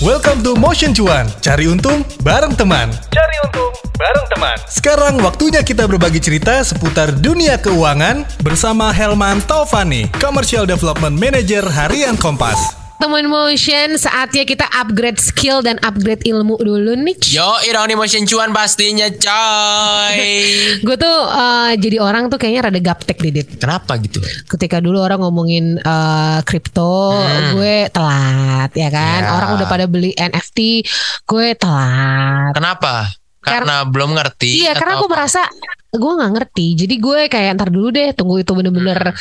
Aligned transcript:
Welcome 0.00 0.40
to 0.48 0.56
Motion 0.56 0.96
Cuan. 0.96 1.28
Cari 1.44 1.68
untung 1.68 2.00
bareng 2.24 2.56
teman. 2.56 2.88
Cari 3.12 3.36
untung 3.44 3.68
bareng 4.00 4.26
teman. 4.32 4.56
Sekarang 4.64 5.20
waktunya 5.20 5.60
kita 5.60 5.84
berbagi 5.84 6.16
cerita 6.16 6.64
seputar 6.64 7.12
dunia 7.12 7.60
keuangan 7.60 8.24
bersama 8.40 8.96
Helman 8.96 9.44
Taufani, 9.44 10.08
Commercial 10.16 10.64
Development 10.64 11.12
Manager 11.12 11.68
Harian 11.68 12.16
Kompas. 12.16 12.79
Teman 13.00 13.32
motion 13.32 13.96
saatnya 13.96 14.44
kita 14.44 14.68
upgrade 14.76 15.16
skill 15.16 15.64
dan 15.64 15.80
upgrade 15.80 16.20
ilmu 16.28 16.60
dulu 16.60 16.92
nih. 17.00 17.16
Yo, 17.32 17.48
ironi 17.64 17.96
motion 17.96 18.28
cuan 18.28 18.52
pastinya 18.52 19.08
coy. 19.08 20.20
Gue 20.84 20.96
tuh 21.00 21.16
uh, 21.32 21.72
jadi 21.80 21.96
orang 21.96 22.28
tuh 22.28 22.36
kayaknya 22.36 22.68
rada 22.68 22.76
gaptek 22.76 23.16
Didit. 23.16 23.56
Kenapa 23.56 23.96
gitu? 24.04 24.20
Ketika 24.44 24.84
dulu 24.84 25.00
orang 25.00 25.24
ngomongin 25.24 25.80
uh, 25.80 26.44
kripto, 26.44 27.16
hmm. 27.16 27.56
gue 27.56 27.88
telat 27.88 28.70
ya 28.76 28.92
kan. 28.92 29.20
Yeah. 29.24 29.32
Orang 29.32 29.48
udah 29.56 29.66
pada 29.72 29.88
beli 29.88 30.12
NFT, 30.12 30.84
gue 31.24 31.56
telat. 31.56 32.52
Kenapa? 32.52 33.08
Karena 33.40 33.80
Kar 33.80 33.88
belum 33.88 34.12
ngerti. 34.12 34.68
Iya, 34.68 34.76
karena 34.76 35.00
gue 35.00 35.08
merasa 35.08 35.40
gue 35.88 36.12
nggak 36.20 36.32
ngerti. 36.36 36.66
Jadi 36.84 36.94
gue 37.00 37.20
kayak 37.32 37.56
ntar 37.56 37.72
dulu 37.72 37.88
deh, 37.88 38.12
tunggu 38.12 38.44
itu 38.44 38.52
bener-bener 38.52 39.16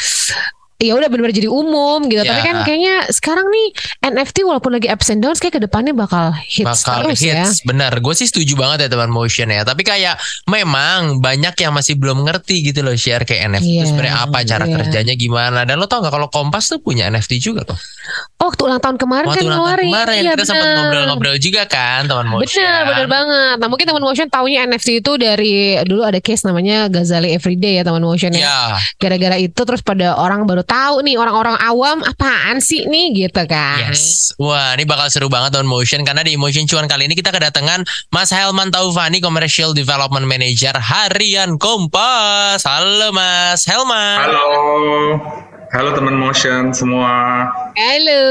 ya 0.79 0.95
udah 0.95 1.11
benar-benar 1.11 1.35
jadi 1.35 1.51
umum 1.51 2.07
gitu. 2.07 2.23
Yeah. 2.23 2.31
Tapi 2.31 2.41
kan 2.41 2.55
kayaknya 2.63 2.95
sekarang 3.11 3.51
nih 3.51 3.67
NFT 3.99 4.47
walaupun 4.47 4.71
lagi 4.79 4.87
ups 4.87 5.11
and 5.11 5.19
downs 5.19 5.43
kayak 5.43 5.59
ke 5.59 5.61
depannya 5.61 5.91
bakal 5.91 6.31
hits 6.31 6.63
bakal 6.63 7.03
terus 7.03 7.19
hits. 7.19 7.59
ya. 7.61 7.67
Bener, 7.67 7.91
gue 7.99 8.13
sih 8.15 8.31
setuju 8.31 8.55
banget 8.55 8.87
ya 8.87 8.89
teman 8.95 9.11
motion 9.11 9.51
ya. 9.51 9.67
Tapi 9.67 9.83
kayak 9.83 10.15
memang 10.47 11.19
banyak 11.19 11.51
yang 11.59 11.75
masih 11.75 11.99
belum 11.99 12.23
ngerti 12.23 12.63
gitu 12.63 12.79
loh 12.79 12.95
share 12.95 13.27
kayak 13.27 13.51
NFT 13.51 13.67
yeah. 13.67 13.83
itu 13.83 13.85
sebenarnya 13.91 14.15
apa 14.23 14.37
cara 14.47 14.65
yeah. 14.65 14.75
kerjanya 14.79 15.13
gimana. 15.19 15.59
Dan 15.67 15.83
lo 15.83 15.85
tau 15.91 15.99
gak 15.99 16.15
kalau 16.15 16.31
Kompas 16.31 16.71
tuh 16.71 16.79
punya 16.79 17.11
NFT 17.11 17.43
juga 17.43 17.67
tuh. 17.67 17.79
Oh, 18.39 18.47
waktu 18.47 18.71
ulang 18.71 18.79
tahun 18.79 18.95
kemarin 18.95 19.27
waktu 19.27 19.43
kan 19.43 19.51
ngeluarin. 19.51 19.91
Kemarin 19.91 20.21
iya, 20.23 20.31
kita 20.31 20.47
sempat 20.47 20.71
ngobrol-ngobrol 20.71 21.35
juga 21.43 21.67
kan 21.67 22.07
teman 22.07 22.23
motion. 22.31 22.63
Bener, 22.63 22.87
bener 22.87 23.07
banget. 23.11 23.55
Nah 23.59 23.67
mungkin 23.67 23.83
teman 23.83 23.99
motion 23.99 24.31
taunya 24.31 24.63
NFT 24.63 25.03
itu 25.03 25.11
dari 25.19 25.75
dulu 25.83 26.07
ada 26.07 26.23
case 26.23 26.47
namanya 26.47 26.87
Gazali 26.87 27.35
Everyday 27.35 27.75
ya 27.75 27.83
teman 27.83 27.99
motion 27.99 28.31
ya. 28.31 28.47
Yeah. 28.47 28.79
Gara-gara 28.95 29.35
itu 29.43 29.59
terus 29.59 29.83
pada 29.83 30.15
orang 30.15 30.47
baru 30.47 30.63
tahu 30.63 31.03
nih 31.03 31.19
orang-orang 31.19 31.59
awam 31.59 31.99
apaan 31.99 32.63
sih 32.63 32.87
nih 32.87 33.27
gitu 33.27 33.43
kan. 33.43 33.91
Yes. 33.91 34.31
Wah, 34.39 34.71
ini 34.79 34.87
bakal 34.87 35.11
seru 35.11 35.27
banget 35.27 35.59
on 35.59 35.67
Motion 35.67 36.07
karena 36.07 36.23
di 36.23 36.39
Motion 36.39 36.63
Cuan 36.63 36.87
kali 36.87 37.11
ini 37.11 37.19
kita 37.19 37.35
kedatangan 37.35 37.83
Mas 38.15 38.31
Helman 38.31 38.71
Taufani 38.71 39.19
Commercial 39.19 39.75
Development 39.75 40.23
Manager 40.23 40.79
Harian 40.79 41.59
Kompas. 41.59 42.63
Halo 42.63 43.11
Mas 43.11 43.67
Helman. 43.67 44.31
Halo. 44.31 45.58
Halo 45.69 45.93
teman 45.93 46.17
Motion 46.17 46.73
semua. 46.73 47.45
Halo. 47.77 48.21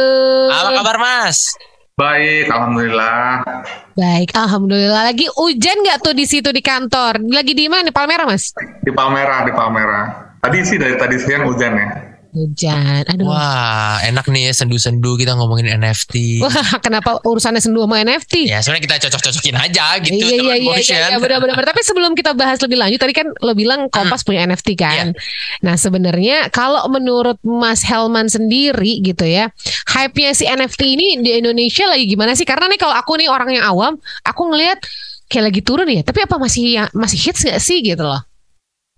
Apa 0.51 0.83
kabar 0.83 0.97
Mas? 0.99 1.55
Baik, 1.95 2.51
alhamdulillah. 2.51 3.47
Baik, 3.95 4.35
alhamdulillah. 4.35 5.15
Lagi 5.15 5.31
hujan 5.39 5.87
nggak 5.87 6.03
tuh 6.03 6.19
di 6.19 6.27
situ 6.27 6.51
di 6.51 6.59
kantor? 6.59 7.23
Lagi 7.31 7.55
di 7.55 7.71
mana? 7.71 7.87
Di 7.87 7.95
Palmera, 7.95 8.27
Mas? 8.27 8.51
Di 8.83 8.91
Palmera, 8.91 9.47
di 9.47 9.55
Palmera. 9.55 10.35
Tadi 10.43 10.59
sih 10.67 10.83
dari 10.83 10.99
tadi 10.99 11.15
siang 11.15 11.47
hujan 11.47 11.79
ya. 11.79 12.08
Hujan. 12.29 13.09
Aduh. 13.09 13.25
Wah, 13.33 13.99
enak 14.05 14.29
nih 14.29 14.51
ya 14.51 14.53
sendu-sendu 14.53 15.17
kita 15.17 15.33
ngomongin 15.33 15.73
NFT. 15.81 16.45
Wah, 16.45 16.53
kenapa 16.85 17.17
urusannya 17.25 17.59
sendu 17.59 17.81
sama 17.81 18.05
NFT? 18.05 18.53
Ya, 18.53 18.61
sebenarnya 18.61 18.85
kita 18.85 18.97
cocok-cocokin 19.09 19.57
aja 19.57 19.87
gitu. 20.05 20.21
Iya, 20.21 20.37
iya, 20.37 20.55
iya, 20.61 20.77
iya, 20.77 20.97
iya, 21.15 21.19
benar-benar. 21.19 21.65
Tapi 21.65 21.81
sebelum 21.81 22.13
kita 22.13 22.37
bahas 22.37 22.61
lebih 22.61 22.77
lanjut, 22.77 23.01
tadi 23.01 23.15
kan 23.17 23.33
lo 23.33 23.53
bilang 23.57 23.89
Kompas 23.89 24.23
hmm. 24.23 24.29
punya 24.29 24.41
NFT 24.45 24.69
kan. 24.77 25.17
Yeah. 25.17 25.65
Nah, 25.65 25.75
sebenarnya 25.81 26.53
kalau 26.53 26.85
menurut 26.93 27.41
Mas 27.41 27.81
Helman 27.83 28.29
sendiri 28.29 29.01
gitu 29.01 29.25
ya, 29.25 29.49
hype-nya 29.89 30.37
si 30.37 30.45
NFT 30.45 30.81
ini 30.85 31.07
di 31.25 31.41
Indonesia 31.41 31.89
lagi 31.89 32.05
gimana 32.05 32.37
sih? 32.37 32.45
Karena 32.45 32.69
nih 32.69 32.81
kalau 32.81 32.93
aku 32.93 33.17
nih 33.17 33.33
orang 33.33 33.57
yang 33.57 33.65
awam, 33.65 33.97
aku 34.23 34.53
ngelihat 34.53 34.85
kayak 35.33 35.49
lagi 35.49 35.61
turun 35.65 35.89
ya. 35.89 36.05
Tapi 36.05 36.29
apa 36.29 36.37
masih 36.37 36.85
masih 36.93 37.19
hits 37.19 37.41
gak 37.49 37.61
sih 37.61 37.81
gitu 37.81 38.05
loh? 38.05 38.21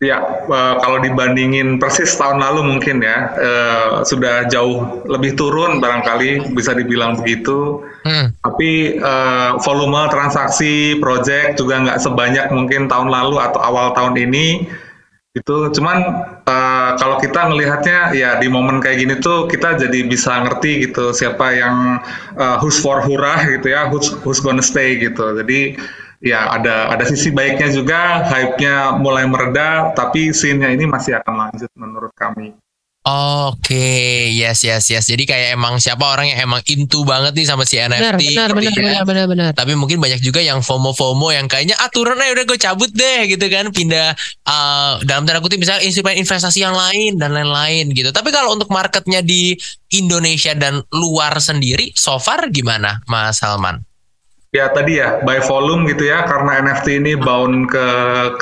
Ya, 0.01 0.17
uh, 0.49 0.81
kalau 0.81 0.97
dibandingin 1.05 1.77
persis 1.77 2.17
tahun 2.17 2.41
lalu 2.41 2.65
mungkin 2.65 3.05
ya 3.05 3.37
uh, 3.37 4.01
sudah 4.01 4.49
jauh 4.49 5.05
lebih 5.05 5.37
turun 5.37 5.77
barangkali 5.77 6.57
bisa 6.57 6.73
dibilang 6.73 7.21
begitu. 7.21 7.85
Hmm. 8.09 8.33
Tapi 8.41 8.97
uh, 8.97 9.61
volume 9.61 10.09
transaksi 10.09 10.97
project 11.05 11.61
juga 11.61 11.85
nggak 11.85 12.01
sebanyak 12.01 12.49
mungkin 12.49 12.89
tahun 12.89 13.13
lalu 13.13 13.45
atau 13.45 13.61
awal 13.61 13.93
tahun 13.93 14.17
ini. 14.17 14.73
Itu 15.37 15.69
cuman 15.69 15.99
uh, 16.49 16.97
kalau 16.97 17.21
kita 17.21 17.53
melihatnya 17.53 18.17
ya 18.17 18.41
di 18.41 18.49
momen 18.49 18.81
kayak 18.81 19.05
gini 19.05 19.15
tuh 19.21 19.53
kita 19.53 19.77
jadi 19.77 20.09
bisa 20.09 20.49
ngerti 20.49 20.89
gitu 20.89 21.13
siapa 21.13 21.53
yang 21.53 22.01
uh, 22.41 22.57
who's 22.57 22.81
for 22.81 23.05
hurrah 23.05 23.45
gitu 23.45 23.69
ya, 23.69 23.93
who's 23.93 24.17
who's 24.25 24.41
gonna 24.41 24.65
stay 24.65 24.97
gitu. 24.97 25.37
Jadi 25.37 25.77
ya 26.21 26.53
ada 26.53 26.93
ada 26.93 27.05
sisi 27.09 27.33
baiknya 27.33 27.73
juga, 27.73 28.25
hype-nya 28.29 29.01
mulai 29.01 29.25
mereda, 29.25 29.91
tapi 29.97 30.31
scene-nya 30.31 30.73
ini 30.73 30.85
masih 30.85 31.17
akan 31.21 31.49
lanjut 31.49 31.71
menurut 31.75 32.13
kami. 32.13 32.53
Oke, 33.01 33.73
okay. 33.73 34.29
yes 34.37 34.61
yes 34.61 34.93
yes. 34.93 35.09
Jadi 35.09 35.25
kayak 35.25 35.57
emang 35.57 35.81
siapa 35.81 36.05
orang 36.05 36.37
yang 36.37 36.45
emang 36.45 36.61
into 36.69 37.01
banget 37.01 37.33
nih 37.33 37.49
sama 37.49 37.65
si 37.65 37.81
NFT. 37.81 37.97
Benar 38.37 38.53
benar 38.53 38.53
benar, 38.53 38.73
benar 38.77 39.05
benar 39.09 39.27
benar 39.27 39.51
Tapi 39.57 39.73
mungkin 39.73 40.05
banyak 40.05 40.21
juga 40.21 40.45
yang 40.45 40.61
FOMO 40.61 40.93
FOMO 40.93 41.33
yang 41.33 41.49
kayaknya 41.49 41.81
aturan 41.81 42.21
aja 42.21 42.37
udah 42.37 42.45
gue 42.45 42.59
cabut 42.61 42.93
deh 42.93 43.25
gitu 43.25 43.49
kan, 43.49 43.73
pindah 43.73 44.13
uh, 44.45 45.01
dalam 45.09 45.25
tanda 45.25 45.41
kutip 45.41 45.57
misalnya 45.57 45.81
instrumen 45.81 46.21
investasi 46.21 46.61
yang 46.61 46.77
lain 46.77 47.17
dan 47.17 47.33
lain-lain 47.33 47.89
gitu. 47.97 48.13
Tapi 48.13 48.29
kalau 48.29 48.53
untuk 48.53 48.69
marketnya 48.69 49.25
di 49.25 49.57
Indonesia 49.97 50.53
dan 50.53 50.85
luar 50.93 51.41
sendiri, 51.41 51.97
so 51.97 52.21
far 52.21 52.53
gimana, 52.53 53.01
Mas 53.09 53.41
Salman? 53.41 53.81
Ya 54.51 54.67
tadi 54.75 54.99
ya 54.99 55.23
by 55.23 55.39
volume 55.47 55.87
gitu 55.95 56.11
ya 56.11 56.27
karena 56.27 56.59
NFT 56.59 56.99
ini 56.99 57.15
bound 57.15 57.71
ke 57.71 57.87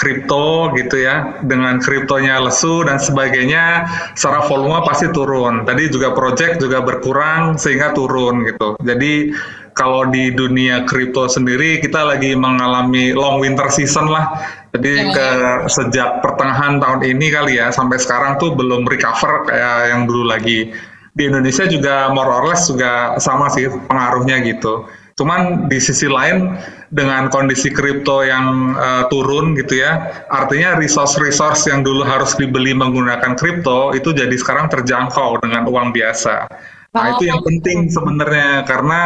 kripto 0.01 0.73
gitu 0.73 1.05
ya 1.05 1.37
dengan 1.45 1.85
kriptonya 1.85 2.41
lesu 2.41 2.81
dan 2.89 2.97
sebagainya 2.97 3.85
secara 4.17 4.41
volume 4.49 4.81
pasti 4.89 5.13
turun. 5.13 5.69
Tadi 5.69 5.93
juga 5.93 6.17
project 6.17 6.65
juga 6.65 6.81
berkurang 6.81 7.61
sehingga 7.61 7.93
turun 7.93 8.41
gitu. 8.49 8.81
Jadi 8.81 9.37
kalau 9.77 10.09
di 10.09 10.33
dunia 10.33 10.89
kripto 10.89 11.29
sendiri 11.29 11.77
kita 11.85 12.01
lagi 12.09 12.33
mengalami 12.33 13.13
long 13.13 13.45
winter 13.45 13.69
season 13.69 14.09
lah. 14.09 14.33
Jadi 14.73 14.93
ya, 14.97 15.13
ke 15.13 15.29
ya. 15.29 15.53
sejak 15.69 16.25
pertengahan 16.25 16.81
tahun 16.81 17.05
ini 17.05 17.27
kali 17.29 17.61
ya 17.61 17.69
sampai 17.69 18.01
sekarang 18.01 18.41
tuh 18.41 18.57
belum 18.57 18.89
recover 18.89 19.45
kayak 19.45 19.93
yang 19.93 20.09
dulu 20.09 20.25
lagi. 20.25 20.73
Di 21.13 21.29
Indonesia 21.29 21.69
juga 21.69 22.09
more 22.17 22.33
or 22.33 22.49
less 22.49 22.65
juga 22.65 23.21
sama 23.21 23.53
sih 23.53 23.69
pengaruhnya 23.69 24.41
gitu. 24.49 24.89
Cuman 25.19 25.67
di 25.67 25.83
sisi 25.83 26.07
lain 26.07 26.55
dengan 26.95 27.27
kondisi 27.27 27.75
kripto 27.75 28.23
yang 28.23 28.79
uh, 28.79 29.11
turun 29.11 29.59
gitu 29.59 29.83
ya, 29.83 30.25
artinya 30.31 30.79
resource-resource 30.79 31.67
yang 31.67 31.83
dulu 31.83 32.07
harus 32.07 32.39
dibeli 32.39 32.71
menggunakan 32.71 33.35
kripto 33.35 33.91
itu 33.99 34.15
jadi 34.15 34.33
sekarang 34.39 34.71
terjangkau 34.71 35.43
dengan 35.43 35.67
uang 35.67 35.91
biasa. 35.91 36.47
Nah 36.95 37.05
itu 37.19 37.27
yang 37.27 37.43
penting 37.43 37.91
sebenarnya 37.91 38.63
karena 38.65 39.01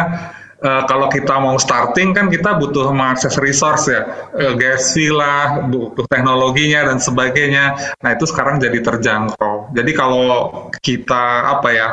uh, 0.61 0.85
kalau 0.85 1.09
kita 1.09 1.35
mau 1.41 1.57
starting 1.57 2.13
kan 2.13 2.29
kita 2.29 2.61
butuh 2.61 2.93
mengakses 2.93 3.41
resource 3.41 3.89
ya, 3.89 4.05
uh, 4.37 4.55
gas 4.55 4.93
fee 4.93 5.11
lah, 5.11 5.65
butuh 5.67 6.05
teknologinya 6.13 6.93
dan 6.93 7.01
sebagainya. 7.01 7.97
Nah 8.05 8.11
itu 8.13 8.29
sekarang 8.29 8.61
jadi 8.61 8.85
terjangkau. 8.85 9.73
Jadi 9.73 9.93
kalau 9.97 10.69
kita 10.85 11.57
apa 11.59 11.69
ya 11.73 11.89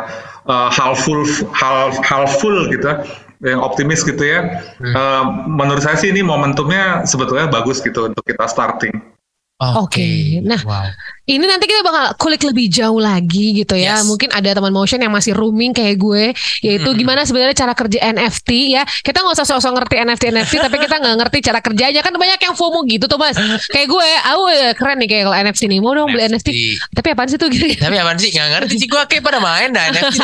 uh, 0.45 0.69
half 0.69 1.07
full 1.07 1.23
half 1.55 1.95
half 2.03 2.37
full 2.43 2.67
gitu 2.67 2.99
yang 3.43 3.63
optimis 3.63 4.03
gitu 4.03 4.19
ya. 4.19 4.63
Hmm. 4.79 4.93
Uh, 4.95 5.25
menurut 5.47 5.83
saya 5.83 5.95
sih 5.95 6.11
ini 6.11 6.23
momentumnya 6.23 7.07
sebetulnya 7.07 7.47
bagus 7.47 7.79
gitu 7.79 8.11
untuk 8.11 8.23
kita 8.27 8.45
starting. 8.47 8.95
Oke, 9.59 9.75
okay. 9.99 10.15
okay. 10.39 10.47
nah 10.47 10.61
wow. 10.63 10.87
Ini 11.29 11.45
nanti 11.45 11.69
kita 11.69 11.85
bakal 11.85 12.17
kulik 12.17 12.41
lebih 12.41 12.73
jauh 12.73 12.97
lagi 12.97 13.53
gitu 13.53 13.77
ya. 13.77 14.01
Yes. 14.01 14.09
Mungkin 14.09 14.33
ada 14.33 14.49
teman 14.49 14.73
motion 14.73 14.97
yang 14.97 15.13
masih 15.13 15.37
rooming 15.37 15.77
kayak 15.77 16.01
gue, 16.01 16.33
yaitu 16.65 16.89
hmm. 16.89 16.97
gimana 16.97 17.21
sebenarnya 17.21 17.53
cara 17.53 17.77
kerja 17.77 18.01
NFT 18.01 18.49
ya. 18.73 18.81
Kita 19.05 19.21
nggak 19.21 19.37
usah 19.37 19.45
sosok 19.45 19.77
ngerti 19.77 19.95
NFT 20.01 20.23
NFT, 20.33 20.53
tapi 20.57 20.81
kita 20.81 20.97
nggak 20.97 21.15
ngerti 21.21 21.37
cara 21.45 21.61
kerjanya 21.61 22.01
kan 22.01 22.17
banyak 22.17 22.41
yang 22.41 22.57
FOMO 22.57 22.81
gitu 22.89 23.05
tuh 23.05 23.21
mas. 23.21 23.37
Kayak 23.69 23.87
gue, 23.93 24.07
aku 24.25 24.43
ya 24.49 24.69
keren 24.73 24.97
nih 25.05 25.09
kayak 25.13 25.23
kalau 25.29 25.37
NFT 25.37 25.61
nih. 25.69 25.79
Mau 25.85 25.93
dong 25.93 26.09
beli 26.09 26.23
NFT. 26.33 26.49
Tapi 26.97 27.07
apaan 27.13 27.29
sih 27.29 27.37
tuh 27.37 27.47
gitu? 27.53 27.77
Tapi 27.85 27.95
apaan 28.01 28.17
sih? 28.17 28.33
Nggak 28.33 28.49
ngerti 28.57 28.73
sih 28.81 28.87
gue 28.89 29.01
kayak 29.05 29.21
pada 29.21 29.37
main 29.37 29.69
dah 29.69 29.83
NFT. 29.93 30.17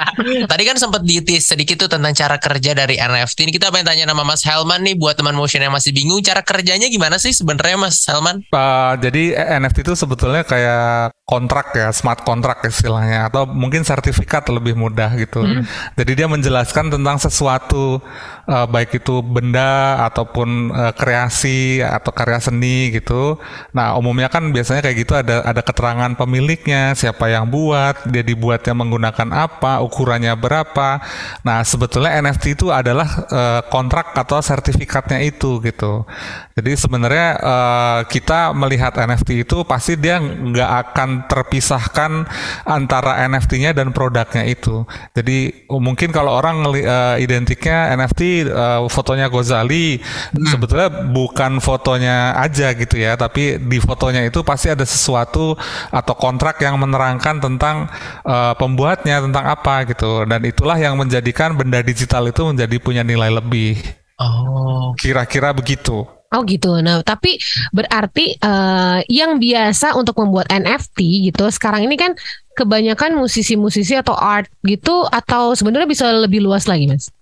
Tadi 0.52 0.62
kan 0.62 0.76
sempat 0.78 1.02
ditis 1.02 1.50
sedikit 1.50 1.82
tuh 1.82 1.90
tentang 1.90 2.14
cara 2.14 2.38
kerja 2.38 2.70
dari 2.78 3.02
NFT. 3.02 3.50
Ini 3.50 3.52
kita 3.58 3.74
pengen 3.74 3.90
tanya 3.90 4.04
nama 4.14 4.22
Mas 4.22 4.46
Helman 4.46 4.86
nih 4.86 4.94
buat 4.94 5.18
teman 5.18 5.34
motion 5.34 5.58
yang 5.58 5.74
masih 5.74 5.90
bingung 5.90 6.22
cara 6.22 6.46
kerjanya 6.46 6.86
gimana 6.86 7.18
sih 7.18 7.34
sebenarnya 7.34 7.74
Mas 7.74 7.98
Helman? 8.06 8.46
Uh, 8.54 8.94
jadi 9.02 9.34
NFT 9.58 9.82
itu 9.82 9.98
sebetulnya 9.98 10.46
kayak 10.52 11.16
kontrak 11.32 11.72
ya, 11.72 11.88
smart 11.96 12.28
kontrak 12.28 12.60
istilahnya 12.68 13.32
atau 13.32 13.48
mungkin 13.48 13.80
sertifikat 13.88 14.44
lebih 14.52 14.76
mudah 14.76 15.16
gitu. 15.16 15.40
Hmm. 15.40 15.64
Jadi 15.96 16.12
dia 16.12 16.28
menjelaskan 16.28 16.92
tentang 16.92 17.16
sesuatu 17.16 18.04
uh, 18.44 18.66
baik 18.68 19.00
itu 19.00 19.24
benda 19.24 19.96
ataupun 20.12 20.68
uh, 20.68 20.92
kreasi 20.92 21.80
atau 21.80 22.12
karya 22.12 22.36
seni 22.36 22.92
gitu. 22.92 23.40
Nah, 23.72 23.96
umumnya 23.96 24.28
kan 24.28 24.52
biasanya 24.52 24.84
kayak 24.84 24.96
gitu 25.00 25.16
ada 25.16 25.40
ada 25.40 25.64
keterangan 25.64 26.12
pemiliknya, 26.12 26.92
siapa 26.92 27.32
yang 27.32 27.48
buat, 27.48 28.04
dia 28.12 28.20
dibuatnya 28.20 28.76
menggunakan 28.76 29.32
apa, 29.32 29.80
ukurannya 29.80 30.36
berapa. 30.36 31.00
Nah, 31.48 31.64
sebetulnya 31.64 32.20
NFT 32.20 32.60
itu 32.60 32.68
adalah 32.68 33.08
uh, 33.32 33.60
kontrak 33.72 34.12
atau 34.12 34.36
sertifikatnya 34.44 35.24
itu 35.24 35.64
gitu. 35.64 36.04
Jadi 36.52 36.76
sebenarnya 36.76 37.28
uh, 37.40 38.00
kita 38.04 38.52
melihat 38.52 38.92
NFT 38.92 39.48
itu 39.48 39.64
pasti 39.64 39.96
dia 39.96 40.20
nggak 40.20 40.70
akan 40.84 41.21
terpisahkan 41.26 42.26
antara 42.66 43.22
NFT-nya 43.26 43.74
dan 43.74 43.90
produknya 43.90 44.46
itu. 44.46 44.86
Jadi 45.16 45.68
mungkin 45.68 46.10
kalau 46.14 46.38
orang 46.38 46.64
uh, 46.66 47.16
identiknya 47.18 47.92
NFT 47.96 48.50
uh, 48.50 48.86
fotonya 48.86 49.26
Gozali 49.28 49.98
hmm. 49.98 50.46
sebetulnya 50.48 50.88
bukan 51.10 51.58
fotonya 51.58 52.36
aja 52.38 52.72
gitu 52.74 52.98
ya, 52.98 53.18
tapi 53.18 53.58
di 53.58 53.78
fotonya 53.82 54.26
itu 54.26 54.40
pasti 54.46 54.72
ada 54.72 54.86
sesuatu 54.86 55.54
atau 55.90 56.14
kontrak 56.16 56.60
yang 56.62 56.78
menerangkan 56.78 57.42
tentang 57.42 57.90
uh, 58.24 58.54
pembuatnya 58.56 59.22
tentang 59.22 59.44
apa 59.50 59.88
gitu. 59.88 60.24
Dan 60.28 60.42
itulah 60.46 60.78
yang 60.78 60.94
menjadikan 60.94 61.54
benda 61.58 61.82
digital 61.82 62.28
itu 62.30 62.42
menjadi 62.46 62.76
punya 62.78 63.02
nilai 63.02 63.30
lebih. 63.32 63.80
Oh, 64.22 64.94
kira-kira 64.94 65.50
begitu. 65.50 66.06
Oh 66.32 66.42
gitu. 66.48 66.80
Nah, 66.80 67.04
tapi 67.04 67.36
berarti 67.76 68.40
uh, 68.40 69.04
yang 69.06 69.36
biasa 69.36 69.92
untuk 69.92 70.16
membuat 70.16 70.48
NFT 70.48 71.28
gitu 71.28 71.44
sekarang 71.52 71.84
ini 71.84 72.00
kan 72.00 72.16
kebanyakan 72.56 73.16
musisi-musisi 73.16 73.96
atau 73.96 74.16
art 74.16 74.48
gitu 74.64 75.04
atau 75.08 75.52
sebenarnya 75.52 75.88
bisa 75.88 76.08
lebih 76.08 76.40
luas 76.40 76.64
lagi, 76.64 76.88
Mas? 76.88 77.12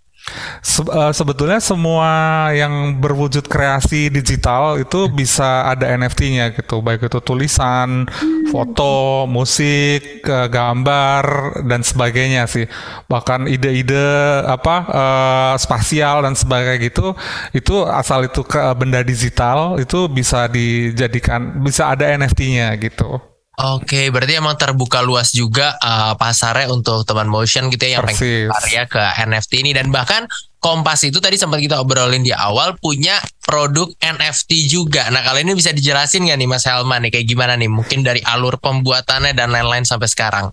Se 0.61 0.85
uh, 0.85 1.11
sebetulnya 1.11 1.59
semua 1.59 2.11
yang 2.53 3.01
berwujud 3.01 3.49
kreasi 3.49 4.13
digital 4.13 4.77
itu 4.77 5.09
bisa 5.09 5.67
ada 5.73 5.89
NFT-nya 5.89 6.53
gitu, 6.55 6.85
baik 6.85 7.09
itu 7.09 7.19
tulisan, 7.25 8.05
foto, 8.53 9.25
musik, 9.25 10.23
uh, 10.29 10.47
gambar 10.47 11.25
dan 11.65 11.81
sebagainya 11.81 12.45
sih. 12.47 12.69
Bahkan 13.09 13.49
ide-ide 13.49 14.45
apa 14.45 14.77
uh, 14.87 15.55
spasial 15.57 16.23
dan 16.23 16.37
sebagainya 16.37 16.79
gitu, 16.93 17.17
itu 17.57 17.83
asal 17.89 18.29
itu 18.29 18.45
ke 18.45 18.61
benda 18.77 19.01
digital 19.01 19.81
itu 19.81 20.07
bisa 20.07 20.47
dijadikan 20.47 21.65
bisa 21.65 21.91
ada 21.91 22.05
NFT-nya 22.07 22.77
gitu. 22.79 23.30
Oke, 23.61 24.09
berarti 24.09 24.41
emang 24.41 24.57
terbuka 24.57 25.05
luas 25.05 25.37
juga 25.37 25.77
uh, 25.85 26.17
pasarnya 26.17 26.73
untuk 26.73 27.05
teman 27.05 27.29
motion 27.29 27.69
gitu 27.69 27.85
ya 27.85 28.01
yang 28.01 28.09
pengen 28.09 28.49
karya 28.49 28.83
ke 28.89 29.03
NFT 29.29 29.53
ini 29.61 29.77
dan 29.77 29.93
bahkan 29.93 30.25
Kompas 30.61 31.09
itu 31.09 31.25
tadi 31.25 31.41
sempat 31.41 31.57
kita 31.57 31.81
obrolin 31.81 32.21
di 32.21 32.37
awal 32.37 32.77
punya 32.77 33.17
produk 33.41 33.89
NFT 33.97 34.69
juga. 34.69 35.09
Nah 35.09 35.25
kali 35.25 35.41
ini 35.41 35.57
bisa 35.57 35.73
dijelasin 35.73 36.29
nggak 36.29 36.37
nih 36.37 36.49
Mas 36.53 36.69
Helman 36.69 37.01
nih 37.09 37.17
kayak 37.17 37.27
gimana 37.33 37.57
nih? 37.57 37.73
Mungkin 37.73 38.05
dari 38.05 38.21
alur 38.21 38.61
pembuatannya 38.61 39.33
dan 39.33 39.57
lain-lain 39.57 39.89
sampai 39.89 40.13
sekarang. 40.13 40.53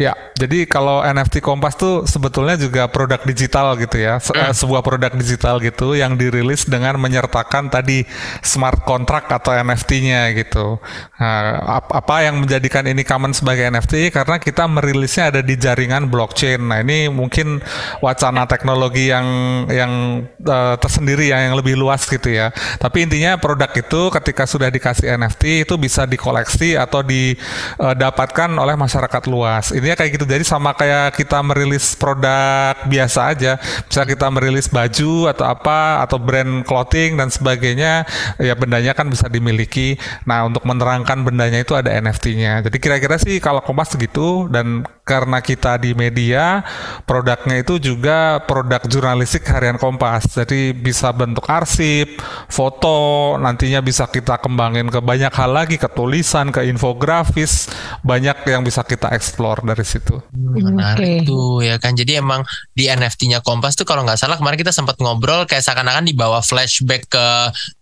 Ya, 0.00 0.16
jadi 0.32 0.64
kalau 0.64 1.04
NFT 1.04 1.44
Kompas 1.44 1.76
tuh 1.76 2.08
sebetulnya 2.08 2.56
juga 2.56 2.88
produk 2.88 3.20
digital 3.28 3.76
gitu 3.76 4.00
ya, 4.00 4.16
Se 4.16 4.32
hmm. 4.32 4.56
sebuah 4.56 4.80
produk 4.80 5.12
digital 5.12 5.60
gitu 5.60 5.92
yang 5.92 6.16
dirilis 6.16 6.64
dengan 6.64 6.96
menyertakan 6.96 7.68
tadi 7.68 8.08
smart 8.40 8.88
contract 8.88 9.28
atau 9.28 9.52
NFT-nya 9.52 10.32
gitu. 10.32 10.80
Nah, 11.20 11.60
ap 11.76 11.92
apa 11.92 12.24
yang 12.24 12.40
menjadikan 12.40 12.88
ini 12.88 13.04
common 13.04 13.36
sebagai 13.36 13.68
NFT? 13.68 14.08
Karena 14.16 14.40
kita 14.40 14.64
merilisnya 14.64 15.28
ada 15.28 15.40
di 15.44 15.60
jaringan 15.60 16.08
blockchain. 16.08 16.64
Nah, 16.64 16.80
ini 16.80 17.12
mungkin 17.12 17.60
wacana 18.00 18.48
teknologi 18.48 19.12
yang 19.12 19.28
yang 19.68 20.24
uh, 20.40 20.74
tersendiri 20.80 21.36
ya, 21.36 21.52
yang 21.52 21.54
lebih 21.54 21.76
luas 21.76 22.08
gitu 22.08 22.32
ya. 22.32 22.48
Tapi 22.80 23.04
intinya 23.04 23.36
produk 23.36 23.68
itu 23.76 24.08
ketika 24.08 24.48
sudah 24.48 24.72
dikasih 24.72 25.20
NFT 25.20 25.68
itu 25.68 25.76
bisa 25.76 26.08
dikoleksi 26.08 26.80
atau 26.80 27.04
didapatkan 27.04 28.50
eh, 28.56 28.62
oleh 28.64 28.74
masyarakat 28.80 29.22
luas 29.28 29.81
intinya 29.82 29.98
kayak 29.98 30.10
gitu. 30.14 30.24
Jadi 30.24 30.44
sama 30.46 30.70
kayak 30.72 31.18
kita 31.18 31.42
merilis 31.42 31.98
produk 31.98 32.78
biasa 32.86 33.34
aja. 33.34 33.58
Bisa 33.90 34.06
kita 34.06 34.30
merilis 34.30 34.70
baju 34.70 35.26
atau 35.28 35.44
apa 35.50 36.00
atau 36.06 36.22
brand 36.22 36.62
clothing 36.62 37.18
dan 37.18 37.28
sebagainya 37.28 38.06
ya 38.38 38.54
bendanya 38.54 38.94
kan 38.94 39.10
bisa 39.10 39.26
dimiliki. 39.26 39.98
Nah 40.24 40.46
untuk 40.46 40.62
menerangkan 40.62 41.26
bendanya 41.26 41.58
itu 41.58 41.74
ada 41.74 41.90
NFT-nya 41.90 42.52
jadi 42.62 42.76
kira-kira 42.76 43.16
sih 43.16 43.40
kalau 43.40 43.64
Kompas 43.64 43.96
gitu 43.96 44.46
dan 44.52 44.86
karena 45.02 45.42
kita 45.42 45.80
di 45.82 45.98
media 45.98 46.62
produknya 47.08 47.58
itu 47.58 47.80
juga 47.82 48.38
produk 48.44 48.84
jurnalistik 48.86 49.42
harian 49.50 49.80
Kompas. 49.80 50.30
Jadi 50.30 50.70
bisa 50.70 51.10
bentuk 51.10 51.48
arsip 51.50 52.22
foto 52.46 53.34
nantinya 53.40 53.82
bisa 53.82 54.06
kita 54.06 54.38
kembangin 54.38 54.92
ke 54.92 55.02
banyak 55.02 55.32
hal 55.32 55.50
lagi. 55.50 55.74
Ke 55.80 55.90
tulisan 55.90 56.54
ke 56.54 56.62
infografis 56.68 57.66
banyak 58.06 58.46
yang 58.46 58.62
bisa 58.62 58.86
kita 58.86 59.10
explore 59.10 59.64
dari 59.74 59.88
situ 59.88 60.16
menarik 60.32 61.24
okay. 61.24 61.28
tuh 61.28 61.64
ya 61.64 61.76
kan 61.80 61.96
jadi 61.96 62.20
emang 62.20 62.44
di 62.76 62.88
NFT-nya 62.88 63.40
Kompas 63.40 63.74
tuh 63.74 63.88
kalau 63.88 64.04
nggak 64.04 64.20
salah 64.20 64.36
kemarin 64.36 64.60
kita 64.60 64.70
sempat 64.70 65.00
ngobrol 65.00 65.48
kayak 65.48 65.64
seakan-akan 65.64 66.06
dibawa 66.06 66.44
flashback 66.44 67.08
ke 67.08 67.26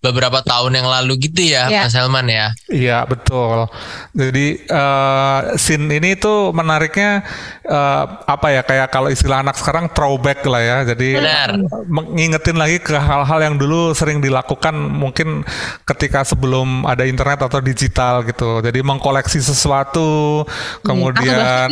beberapa 0.01 0.41
tahun 0.47 0.79
yang 0.79 0.89
lalu 0.89 1.31
gitu 1.31 1.51
ya 1.51 1.69
yeah. 1.69 1.85
Mas 1.87 1.95
Helman 1.95 2.27
ya 2.31 2.47
iya 2.71 2.99
betul 3.05 3.67
jadi 4.15 4.47
uh, 4.71 5.41
scene 5.55 5.87
ini 5.91 6.17
tuh 6.17 6.51
menariknya 6.55 7.23
uh, 7.67 8.05
apa 8.27 8.47
ya 8.53 8.63
kayak 8.67 8.89
kalau 8.91 9.09
istilah 9.09 9.43
anak 9.43 9.57
sekarang 9.57 9.89
throwback 9.91 10.43
lah 10.47 10.63
ya. 10.63 10.79
Jadi 10.93 11.19
Benar. 11.19 11.51
mengingetin 11.87 12.57
lagi 12.59 12.83
ke 12.83 12.95
hal-hal 12.95 13.41
yang 13.41 13.55
dulu 13.57 13.95
sering 13.95 14.19
dilakukan 14.19 14.75
mungkin 14.75 15.47
ketika 15.87 16.27
sebelum 16.27 16.85
ada 16.85 17.07
internet 17.07 17.47
atau 17.47 17.63
digital 17.63 18.27
gitu. 18.27 18.61
Jadi 18.61 18.83
mengkoleksi 18.83 19.41
sesuatu 19.41 20.45
kemudian 20.83 21.71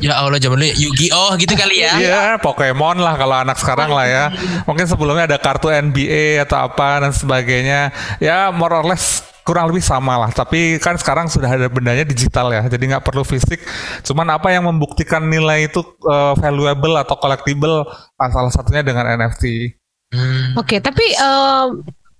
ya 0.00 0.12
Allah 0.22 0.38
zaman 0.38 0.56
dulu 0.60 0.66
Yu-Gi-Oh 0.72 1.36
gitu 1.40 1.52
kali 1.56 1.82
ya. 1.82 1.92
Iya, 1.98 2.22
Pokemon 2.38 3.02
lah 3.02 3.14
kalau 3.18 3.36
anak 3.36 3.58
sekarang 3.58 3.90
lah 3.90 4.06
ya. 4.06 4.24
Mungkin 4.64 4.86
sebelumnya 4.86 5.28
ada 5.28 5.38
kartu 5.38 5.68
NBA 5.68 6.42
atau 6.46 6.66
apa 6.66 7.02
dan 7.02 7.12
sebagainya. 7.12 7.90
Ya 8.22 8.50
more 8.54 8.74
or 8.76 8.86
less 8.86 9.26
kurang 9.46 9.70
lebih 9.70 9.86
sama 9.86 10.18
lah. 10.18 10.30
Tapi 10.34 10.82
kan 10.82 10.98
sekarang 10.98 11.30
sudah 11.30 11.46
ada 11.46 11.70
bendanya 11.70 12.02
digital 12.02 12.50
ya, 12.50 12.66
jadi 12.66 12.98
nggak 12.98 13.06
perlu 13.06 13.22
fisik. 13.22 13.62
Cuman 14.02 14.26
apa 14.34 14.50
yang 14.50 14.66
membuktikan 14.66 15.22
nilai 15.22 15.70
itu 15.70 15.86
uh, 16.10 16.34
valuable 16.34 16.98
atau 16.98 17.14
collectible? 17.14 17.86
Ah, 18.18 18.28
salah 18.34 18.50
satunya 18.50 18.82
dengan 18.82 19.06
NFT. 19.06 19.70
Hmm. 20.10 20.58
Oke, 20.58 20.76
okay, 20.76 20.78
tapi 20.82 21.06
uh, 21.18 21.70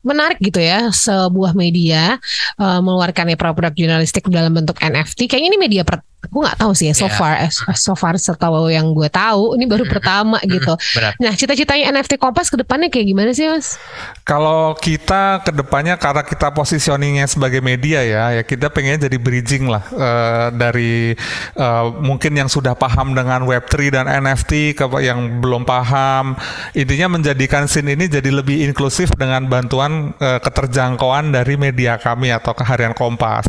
menarik 0.07 0.39
gitu 0.39 0.63
ya 0.63 0.87
sebuah 0.95 1.59
media 1.59 2.23
uh, 2.63 2.79
mengeluarkan 2.79 3.35
produk 3.35 3.75
jurnalistik 3.75 4.31
dalam 4.31 4.55
bentuk 4.55 4.79
NFT. 4.79 5.27
Kayaknya 5.27 5.49
ini 5.51 5.59
media 5.59 5.83
per 5.83 6.07
aku 6.27 6.43
nggak 6.43 6.59
tahu 6.59 6.73
sih 6.75 6.91
ya 6.91 6.95
so 6.97 7.07
yeah. 7.07 7.15
far 7.15 7.35
eh, 7.39 7.53
so 7.77 7.93
far 7.95 8.15
setahu 8.19 8.73
yang 8.73 8.91
gue 8.91 9.07
tahu 9.07 9.55
ini 9.55 9.65
baru 9.69 9.87
pertama 9.87 10.43
gitu. 10.43 10.75
Benar. 10.97 11.13
Nah 11.23 11.33
cita-citanya 11.37 11.93
NFT 11.95 12.19
Kompas 12.19 12.51
ke 12.51 12.59
depannya 12.59 12.91
kayak 12.91 13.07
gimana 13.07 13.31
sih 13.31 13.47
mas? 13.47 13.79
Kalau 14.27 14.75
kita 14.75 15.45
ke 15.47 15.55
depannya 15.55 15.95
karena 15.95 16.27
kita 16.27 16.51
positioningnya 16.51 17.31
sebagai 17.31 17.63
media 17.63 18.03
ya, 18.03 18.25
ya 18.35 18.43
kita 18.43 18.73
pengen 18.73 18.99
jadi 18.99 19.17
bridging 19.21 19.71
lah 19.71 19.85
uh, 19.95 20.49
dari 20.51 21.15
uh, 21.57 21.95
mungkin 22.03 22.35
yang 22.35 22.51
sudah 22.51 22.75
paham 22.75 23.15
dengan 23.15 23.47
Web3 23.47 23.75
dan 23.95 24.05
NFT 24.11 24.75
ke 24.75 24.85
yang 25.05 25.39
belum 25.39 25.63
paham. 25.63 26.35
Intinya 26.75 27.17
menjadikan 27.17 27.71
scene 27.71 27.95
ini 27.95 28.11
jadi 28.11 28.29
lebih 28.33 28.67
inklusif 28.67 29.15
dengan 29.15 29.47
bantuan 29.47 30.17
uh, 30.19 30.43
keterjangkauan 30.43 31.31
dari 31.31 31.55
media 31.55 32.01
kami 32.01 32.35
atau 32.35 32.57
keharian 32.57 32.97
Kompas 32.97 33.47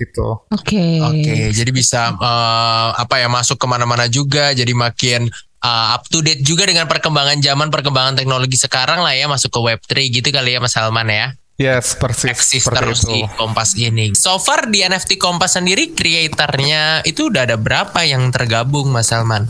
gitu. 0.00 0.40
Oke. 0.48 0.72
Okay. 0.72 0.92
Oke, 1.04 1.20
okay, 1.20 1.42
jadi 1.52 1.70
bisa 1.70 2.16
uh, 2.16 2.96
apa 2.96 3.20
ya 3.20 3.28
masuk 3.28 3.60
ke 3.60 3.66
mana-mana 3.68 4.08
juga, 4.08 4.56
jadi 4.56 4.72
makin 4.72 5.28
uh, 5.60 5.94
up 5.94 6.08
to 6.08 6.24
date 6.24 6.40
juga 6.40 6.64
dengan 6.64 6.88
perkembangan 6.88 7.38
zaman, 7.44 7.68
perkembangan 7.68 8.16
teknologi 8.16 8.56
sekarang 8.56 9.04
lah 9.04 9.12
ya, 9.12 9.28
masuk 9.28 9.52
ke 9.52 9.60
Web 9.60 9.80
3 9.84 10.16
gitu 10.16 10.28
kali 10.32 10.56
ya 10.56 10.58
Mas 10.58 10.72
Salman 10.72 11.08
ya. 11.12 11.36
Yes, 11.60 11.92
persis. 11.92 12.32
Eksis 12.32 12.64
terus 12.72 13.04
itu. 13.04 13.12
di 13.12 13.20
Kompas 13.36 13.76
ini. 13.76 14.16
So 14.16 14.40
far 14.40 14.72
di 14.72 14.80
NFT 14.80 15.20
Kompas 15.20 15.60
sendiri, 15.60 15.92
kreatornya 15.92 17.04
itu 17.04 17.28
udah 17.28 17.44
ada 17.44 17.60
berapa 17.60 18.00
yang 18.08 18.32
tergabung 18.32 18.88
Mas 18.88 19.12
Salman? 19.12 19.44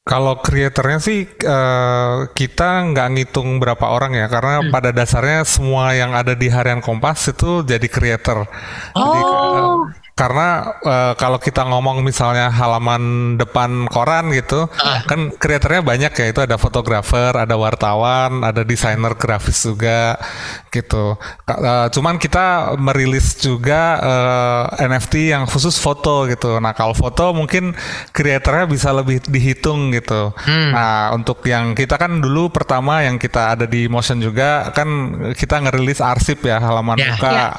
Kalau 0.00 0.40
kreatornya 0.40 0.96
sih 0.96 1.28
uh, 1.44 2.32
kita 2.32 2.88
nggak 2.88 3.08
ngitung 3.14 3.60
berapa 3.60 3.84
orang 3.84 4.16
ya 4.16 4.26
karena 4.32 4.64
hmm. 4.64 4.72
pada 4.72 4.90
dasarnya 4.96 5.44
semua 5.44 5.92
yang 5.92 6.16
ada 6.16 6.32
di 6.32 6.48
harian 6.48 6.80
Kompas 6.80 7.28
itu 7.28 7.60
jadi 7.62 7.84
kreator. 7.84 8.48
Oh. 8.96 8.96
Jadi 8.96 9.20
uh, 9.20 9.99
karena 10.20 10.76
uh, 10.84 11.12
kalau 11.16 11.40
kita 11.40 11.64
ngomong 11.64 12.04
misalnya 12.04 12.52
halaman 12.52 13.34
depan 13.40 13.88
koran 13.88 14.28
gitu, 14.36 14.68
uh. 14.68 15.00
kan 15.08 15.32
kreatornya 15.32 15.80
banyak 15.80 16.12
ya. 16.12 16.26
Itu 16.28 16.44
ada 16.44 16.60
fotografer, 16.60 17.32
ada 17.32 17.56
wartawan, 17.56 18.44
ada 18.44 18.60
desainer 18.60 19.16
grafis 19.16 19.64
juga 19.64 20.20
gitu. 20.68 21.16
Uh, 21.48 21.88
cuman 21.88 22.20
kita 22.20 22.76
merilis 22.76 23.40
juga 23.40 23.96
uh, 23.96 24.64
eh, 24.76 24.92
NFT 24.92 25.32
yang 25.32 25.48
khusus 25.48 25.80
foto 25.80 26.28
gitu. 26.28 26.60
Nah 26.60 26.76
kalau 26.76 26.92
foto 26.92 27.32
mungkin 27.32 27.72
kreatornya 28.12 28.68
bisa 28.68 28.92
lebih 28.92 29.24
dihitung 29.24 29.88
gitu. 29.96 30.36
Hmm. 30.36 30.70
Nah 30.76 31.16
untuk 31.16 31.40
yang 31.48 31.72
kita 31.72 31.96
kan 31.96 32.20
dulu 32.20 32.52
pertama 32.52 33.00
yang 33.00 33.16
kita 33.16 33.56
ada 33.56 33.64
di 33.64 33.88
Motion 33.88 34.20
juga 34.20 34.68
kan 34.76 34.88
kita 35.32 35.64
ngerilis 35.64 36.04
arsip 36.04 36.44
ya 36.44 36.60
halaman 36.60 37.00
yeah, 37.00 37.08
buka. 37.16 37.30
Yeah. 37.32 37.52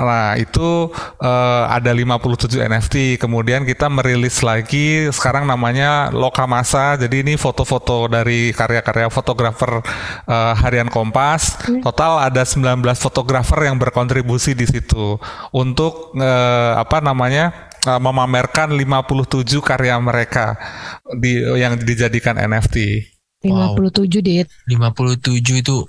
Nah 0.00 0.26
itu 0.40 0.88
uh, 1.20 1.64
ada 1.68 1.89
ada 1.90 1.98
57 1.98 2.54
NFT. 2.70 2.96
Kemudian 3.18 3.66
kita 3.66 3.90
merilis 3.90 4.46
lagi 4.46 5.10
sekarang 5.10 5.42
namanya 5.42 6.14
Lokamasa. 6.14 6.94
Jadi 6.94 7.26
ini 7.26 7.34
foto-foto 7.34 8.06
dari 8.06 8.54
karya-karya 8.54 9.10
fotografer 9.10 9.82
uh, 10.30 10.54
harian 10.54 10.86
Kompas. 10.86 11.58
Hmm. 11.66 11.82
Total 11.82 12.30
ada 12.30 12.46
19 12.46 12.78
fotografer 12.94 13.66
yang 13.66 13.74
berkontribusi 13.74 14.54
di 14.54 14.70
situ 14.70 15.18
untuk 15.50 16.14
uh, 16.14 16.78
apa 16.78 17.02
namanya? 17.02 17.66
Uh, 17.80 17.96
memamerkan 17.96 18.76
57 18.76 19.56
karya 19.64 19.96
mereka 19.98 20.54
di 21.16 21.42
yang 21.58 21.74
dijadikan 21.74 22.38
NFT. 22.38 23.02
57 23.42 23.48
wow. 23.48 24.20
Dit. 24.20 24.46
57 24.68 25.64
itu 25.64 25.88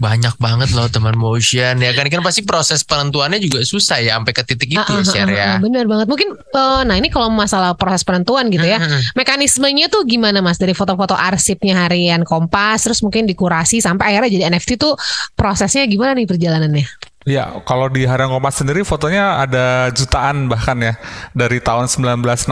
banyak 0.00 0.34
banget 0.40 0.72
loh 0.72 0.88
teman 0.88 1.12
motion 1.12 1.76
ya 1.76 1.92
kan 1.92 2.08
kan 2.08 2.24
pasti 2.24 2.40
proses 2.40 2.80
penentuannya 2.80 3.36
juga 3.36 3.60
susah 3.60 4.00
ya 4.00 4.16
sampai 4.16 4.32
ke 4.32 4.42
titik 4.48 4.72
itu 4.72 4.80
uh, 4.80 5.04
ya 5.04 5.04
share 5.04 5.28
ya. 5.28 5.50
bener 5.60 5.84
banget. 5.84 6.08
Mungkin 6.08 6.40
uh, 6.56 6.82
nah 6.88 6.96
ini 6.96 7.12
kalau 7.12 7.28
masalah 7.28 7.76
proses 7.76 8.00
penentuan 8.00 8.48
gitu 8.48 8.64
ya. 8.64 8.80
Mekanismenya 9.12 9.92
tuh 9.92 10.08
gimana 10.08 10.40
Mas 10.40 10.56
dari 10.56 10.72
foto-foto 10.72 11.12
arsipnya 11.12 11.84
harian 11.84 12.24
Kompas 12.24 12.88
terus 12.88 13.04
mungkin 13.04 13.28
dikurasi 13.28 13.84
sampai 13.84 14.16
akhirnya 14.16 14.40
jadi 14.40 14.44
NFT 14.56 14.80
tuh 14.80 14.96
prosesnya 15.36 15.84
gimana 15.84 16.16
nih 16.16 16.24
perjalanannya? 16.24 17.09
Ya, 17.28 17.60
kalau 17.68 17.92
di 17.92 18.08
Harang 18.08 18.32
Kompas 18.32 18.64
sendiri 18.64 18.80
fotonya 18.80 19.44
ada 19.44 19.92
jutaan 19.92 20.48
bahkan 20.48 20.80
ya. 20.80 20.96
Dari 21.36 21.60
tahun 21.60 21.84
1965 22.16 22.48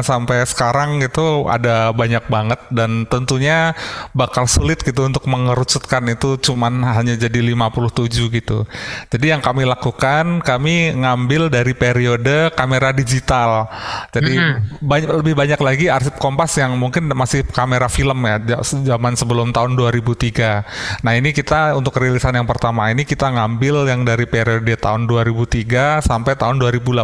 sampai 0.00 0.40
sekarang 0.48 1.04
itu 1.04 1.44
ada 1.44 1.92
banyak 1.92 2.24
banget 2.24 2.56
dan 2.72 3.04
tentunya 3.12 3.76
bakal 4.16 4.48
sulit 4.48 4.80
gitu 4.80 5.04
untuk 5.04 5.28
mengerucutkan 5.28 6.00
itu 6.08 6.40
cuman 6.40 6.80
hanya 6.96 7.12
jadi 7.12 7.44
57 7.44 8.32
gitu. 8.32 8.64
Jadi 9.12 9.36
yang 9.36 9.44
kami 9.44 9.68
lakukan, 9.68 10.40
kami 10.40 10.96
ngambil 10.96 11.52
dari 11.52 11.76
periode 11.76 12.56
kamera 12.56 12.96
digital. 12.96 13.68
Jadi 14.16 14.32
mm 14.32 14.48
-hmm. 14.48 14.80
banyak 14.80 15.10
lebih 15.12 15.34
banyak 15.36 15.60
lagi 15.60 15.86
arsip 15.92 16.16
Kompas 16.16 16.56
yang 16.56 16.72
mungkin 16.80 17.12
masih 17.12 17.44
kamera 17.52 17.92
film 17.92 18.16
ya 18.24 18.40
zaman 18.64 19.12
sebelum 19.12 19.52
tahun 19.52 19.76
2003. 19.76 21.04
Nah, 21.04 21.12
ini 21.12 21.36
kita 21.36 21.76
untuk 21.76 22.00
rilisan 22.00 22.32
yang 22.32 22.48
pertama 22.48 22.88
ini 22.88 23.04
kita 23.04 23.28
ngambil 23.28 23.84
yang 23.84 24.05
dari 24.06 24.30
periode 24.30 24.78
tahun 24.78 25.10
2003 25.10 26.06
sampai 26.06 26.38
tahun 26.38 26.62
2018 26.62 27.02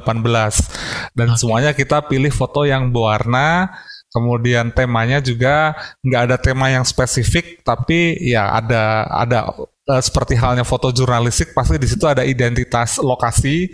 dan 1.18 1.28
okay. 1.34 1.38
semuanya 1.42 1.74
kita 1.74 2.06
pilih 2.06 2.30
foto 2.30 2.62
yang 2.62 2.94
berwarna 2.94 3.74
kemudian 4.14 4.70
temanya 4.70 5.18
juga 5.18 5.74
nggak 6.06 6.22
ada 6.30 6.36
tema 6.38 6.70
yang 6.70 6.86
spesifik 6.86 7.66
tapi 7.66 8.14
ya 8.22 8.54
ada 8.54 9.10
ada 9.10 9.50
uh, 9.90 10.02
seperti 10.02 10.38
halnya 10.38 10.62
foto 10.62 10.94
jurnalistik 10.94 11.50
pasti 11.50 11.82
di 11.82 11.90
situ 11.90 12.06
ada 12.06 12.22
identitas 12.22 13.02
lokasi 13.02 13.66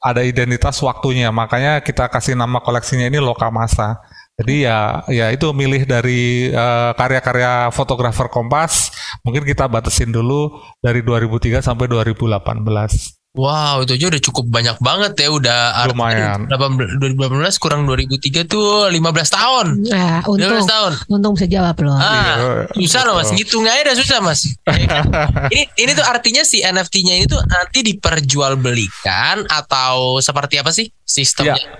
ada 0.00 0.24
identitas 0.24 0.80
waktunya. 0.80 1.28
Makanya 1.28 1.84
kita 1.84 2.08
kasih 2.08 2.32
nama 2.32 2.64
koleksinya 2.64 3.06
ini 3.06 3.20
Lokamasa 3.20 4.00
jadi 4.40 4.54
ya 4.68 4.78
ya 5.12 5.26
itu 5.34 5.52
milih 5.52 5.84
dari 5.84 6.48
uh, 6.48 6.96
karya-karya 6.96 7.68
fotografer 7.74 8.32
Kompas. 8.32 8.88
Mungkin 9.20 9.44
kita 9.44 9.68
batasin 9.68 10.14
dulu 10.14 10.54
dari 10.80 11.04
2003 11.04 11.60
sampai 11.60 11.90
2018. 11.90 13.20
Wow, 13.30 13.86
itu 13.86 13.94
aja 13.94 14.10
udah 14.10 14.22
cukup 14.26 14.50
banyak 14.50 14.74
banget 14.82 15.14
ya, 15.22 15.30
udah 15.30 15.86
lumayan. 15.86 16.50
2018 16.50 17.62
kurang 17.62 17.86
2003 17.86 18.42
tuh 18.42 18.90
15 18.90 18.98
tahun. 19.30 19.66
Nah, 19.86 20.18
untung, 20.26 20.58
15 20.58 20.66
tahun. 20.66 20.92
Untung 21.06 21.32
bisa 21.38 21.46
jawab 21.46 21.78
loh. 21.78 21.94
Ah, 21.94 22.10
iya, 22.10 22.34
susah 22.74 23.06
loh 23.06 23.22
Mas, 23.22 23.30
ngitung 23.30 23.62
aja 23.70 23.86
udah 23.86 23.96
susah 24.02 24.18
Mas. 24.18 24.50
ini 25.54 25.62
ini 25.78 25.90
tuh 25.94 26.02
artinya 26.02 26.42
si 26.42 26.58
NFT-nya 26.58 27.22
itu 27.22 27.38
nanti 27.38 27.86
diperjualbelikan 27.86 29.46
atau 29.46 30.18
seperti 30.18 30.58
apa 30.58 30.74
sih 30.74 30.90
sistemnya? 31.06 31.54
Ya. 31.54 31.70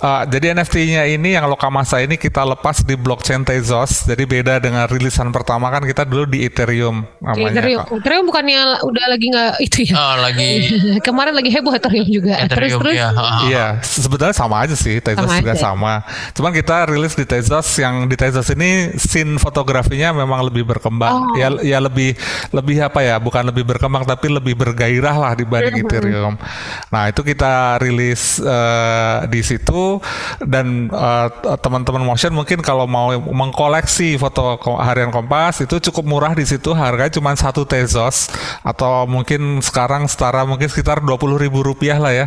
Uh, 0.00 0.24
jadi 0.24 0.56
NFT-nya 0.56 1.04
ini 1.12 1.36
yang 1.36 1.44
Lokamasa 1.44 2.00
ini 2.00 2.16
kita 2.16 2.40
lepas 2.40 2.80
di 2.80 2.96
blockchain 2.96 3.44
Tezos. 3.44 4.08
Jadi 4.08 4.24
beda 4.24 4.56
dengan 4.56 4.88
rilisan 4.88 5.28
pertama 5.28 5.68
kan 5.68 5.84
kita 5.84 6.08
dulu 6.08 6.24
di 6.24 6.48
Ethereum 6.48 7.04
namanya. 7.20 7.60
Ethereum, 7.60 7.80
Ethereum 8.00 8.24
bukannya 8.24 8.80
udah 8.80 9.04
lagi 9.12 9.26
nggak 9.28 9.52
itu 9.60 9.78
ya? 9.92 9.94
Oh, 10.00 10.16
lagi. 10.24 10.50
Kemarin 11.06 11.36
lagi 11.36 11.52
heboh 11.52 11.76
Ethereum 11.76 12.08
juga. 12.08 12.32
Ethereum, 12.40 12.80
terus 12.80 12.96
terus. 12.96 12.96
Ya. 12.96 13.08
Iya, 13.44 13.66
sebetulnya 13.84 14.32
sama 14.32 14.56
aja 14.64 14.72
sih 14.72 15.04
Tezos 15.04 15.28
sama 15.28 15.36
juga 15.36 15.52
aja. 15.52 15.60
sama. 15.60 15.92
Cuman 16.32 16.50
kita 16.56 16.76
rilis 16.88 17.12
di 17.12 17.24
Tezos 17.28 17.68
yang 17.76 18.08
di 18.08 18.16
Tezos 18.16 18.48
ini 18.56 18.96
scene 18.96 19.36
fotografinya 19.36 20.16
memang 20.16 20.48
lebih 20.48 20.64
berkembang. 20.64 21.12
Oh. 21.12 21.36
Ya 21.36 21.52
ya 21.60 21.76
lebih 21.76 22.16
lebih 22.56 22.80
apa 22.80 23.04
ya? 23.04 23.20
Bukan 23.20 23.52
lebih 23.52 23.68
berkembang 23.68 24.08
tapi 24.08 24.32
lebih 24.32 24.56
bergairah 24.56 25.16
lah 25.20 25.32
dibanding. 25.36 25.84
Ethereum. 25.84 26.40
Nah, 26.92 27.08
itu 27.08 27.20
kita 27.24 27.80
rilis 27.80 28.40
uh, 28.40 29.24
di 29.28 29.40
situ 29.40 29.89
dan 30.44 30.86
uh, 30.94 31.26
teman-teman 31.58 32.06
motion 32.06 32.30
mungkin 32.30 32.62
kalau 32.62 32.86
mau 32.86 33.10
mengkoleksi 33.16 34.14
foto 34.20 34.60
harian 34.78 35.10
Kompas 35.10 35.64
itu 35.64 35.80
cukup 35.90 36.04
murah 36.06 36.32
di 36.36 36.46
situ 36.46 36.70
harganya 36.76 37.10
cuma 37.16 37.34
satu 37.34 37.66
tezos 37.66 38.30
atau 38.62 39.08
mungkin 39.10 39.58
sekarang 39.64 40.06
setara 40.06 40.46
mungkin 40.46 40.70
sekitar 40.70 41.02
dua 41.02 41.16
puluh 41.16 41.40
ribu 41.40 41.64
rupiah 41.64 41.96
lah 41.96 42.12
ya. 42.12 42.26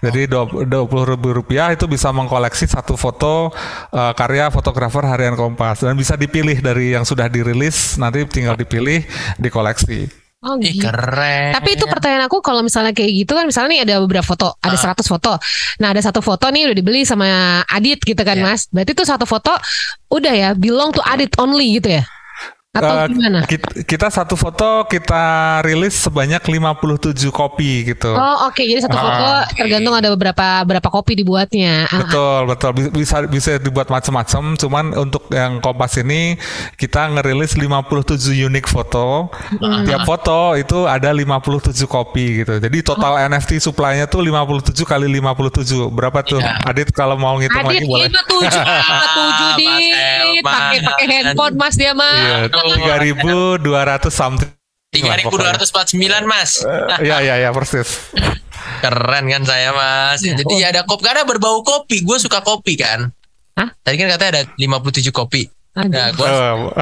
Jadi 0.00 0.32
dua 0.32 0.84
puluh 0.88 1.04
ribu 1.04 1.32
rupiah 1.32 1.72
itu 1.72 1.84
bisa 1.88 2.08
mengkoleksi 2.12 2.68
satu 2.68 2.96
foto 2.96 3.52
uh, 3.92 4.12
karya 4.16 4.52
fotografer 4.52 5.04
harian 5.08 5.36
Kompas 5.36 5.84
dan 5.84 5.96
bisa 5.96 6.16
dipilih 6.20 6.60
dari 6.60 6.92
yang 6.92 7.08
sudah 7.08 7.28
dirilis 7.28 7.96
nanti 7.96 8.24
tinggal 8.28 8.56
dipilih 8.56 9.04
dikoleksi. 9.40 10.19
Oh 10.40 10.56
gitu. 10.56 10.80
keren. 10.80 11.52
Tapi 11.52 11.76
itu 11.76 11.84
pertanyaan 11.84 12.24
aku 12.24 12.40
kalau 12.40 12.64
misalnya 12.64 12.96
kayak 12.96 13.12
gitu 13.12 13.36
kan 13.36 13.44
misalnya 13.44 13.76
nih 13.76 13.80
ada 13.84 13.94
beberapa 14.00 14.24
foto, 14.24 14.56
ada 14.64 14.72
uh. 14.72 14.96
100 14.96 15.04
foto. 15.04 15.36
Nah, 15.84 15.92
ada 15.92 16.00
satu 16.00 16.24
foto 16.24 16.48
nih 16.48 16.72
udah 16.72 16.76
dibeli 16.80 17.04
sama 17.04 17.60
Adit 17.68 18.00
gitu 18.00 18.24
kan, 18.24 18.40
yeah. 18.40 18.48
Mas. 18.48 18.64
Berarti 18.72 18.96
itu 18.96 19.04
satu 19.04 19.28
foto 19.28 19.52
udah 20.08 20.32
ya 20.32 20.48
belong 20.56 20.96
to 20.96 21.04
Adit 21.04 21.36
only 21.36 21.76
gitu 21.76 22.00
ya? 22.00 22.02
Atau 22.70 22.86
uh, 22.86 23.10
gimana? 23.10 23.42
Kita, 23.50 23.82
kita 23.82 24.06
satu 24.14 24.38
foto 24.38 24.86
kita 24.86 25.58
rilis 25.66 26.06
sebanyak 26.06 26.38
57 26.38 27.18
kopi 27.34 27.82
gitu. 27.82 28.14
Oh, 28.14 28.46
oke. 28.46 28.54
Okay. 28.54 28.70
Jadi 28.70 28.86
satu 28.86 28.94
foto 28.94 29.26
ah. 29.26 29.42
tergantung 29.58 29.90
ada 29.90 30.06
beberapa 30.14 30.62
berapa 30.62 30.86
kopi 30.86 31.18
dibuatnya. 31.18 31.90
Ah. 31.90 32.06
Betul, 32.06 32.40
betul. 32.46 32.70
Bisa 32.94 33.26
bisa 33.26 33.58
dibuat 33.58 33.90
macam-macam, 33.90 34.54
cuman 34.54 34.94
untuk 34.94 35.26
yang 35.34 35.58
Kompas 35.58 35.98
ini 35.98 36.38
kita 36.78 37.10
ngerilis 37.10 37.58
57 37.58 38.38
unik 38.38 38.66
foto. 38.70 39.26
Uh, 39.58 39.82
Tiap 39.82 40.06
foto 40.06 40.54
itu 40.54 40.86
ada 40.86 41.10
57 41.10 41.74
kopi 41.90 42.46
gitu. 42.46 42.62
Jadi 42.62 42.86
total 42.86 43.18
oh. 43.18 43.26
NFT 43.34 43.58
supply-nya 43.58 44.06
tuh 44.06 44.22
57 44.22 44.86
kali 44.86 45.10
57. 45.18 45.90
Berapa 45.90 46.22
tuh? 46.22 46.38
Yeah. 46.38 46.70
Adit 46.70 46.94
kalau 46.94 47.18
mau 47.18 47.34
ngitung 47.34 47.66
Adit, 47.66 47.82
lagi 47.82 47.86
boleh. 47.90 48.06
Adit 48.06 48.14
57 48.30 49.58
57 49.58 49.58
di 49.58 49.70
pakai 50.46 50.78
pakai 50.86 51.06
handphone 51.10 51.54
Mas 51.58 51.74
dia 51.74 51.98
mah. 51.98 52.14
Yeah. 52.14 52.59
3200 52.64 54.10
something. 54.12 54.50
3249 54.90 56.26
mas. 56.26 56.66
Ya 56.98 57.22
ya 57.22 57.38
ya 57.38 57.50
persis. 57.54 58.10
Keren 58.82 59.24
kan 59.30 59.42
saya 59.46 59.70
mas. 59.70 60.20
Ya 60.26 60.34
Jadi 60.34 60.54
ya 60.58 60.74
ada 60.74 60.82
kopi 60.82 61.06
karena 61.06 61.22
berbau 61.22 61.62
kopi. 61.62 62.02
Gue 62.02 62.18
suka 62.18 62.42
kopi 62.42 62.74
kan. 62.74 63.14
Hah? 63.54 63.70
Tadi 63.86 63.96
kan 63.98 64.08
katanya 64.10 64.30
ada 64.40 64.42
57 64.58 65.14
kopi 65.14 65.46
kopi 65.70 65.86
Nah, 65.94 66.10
gua 66.18 66.26
oh. 66.26 66.74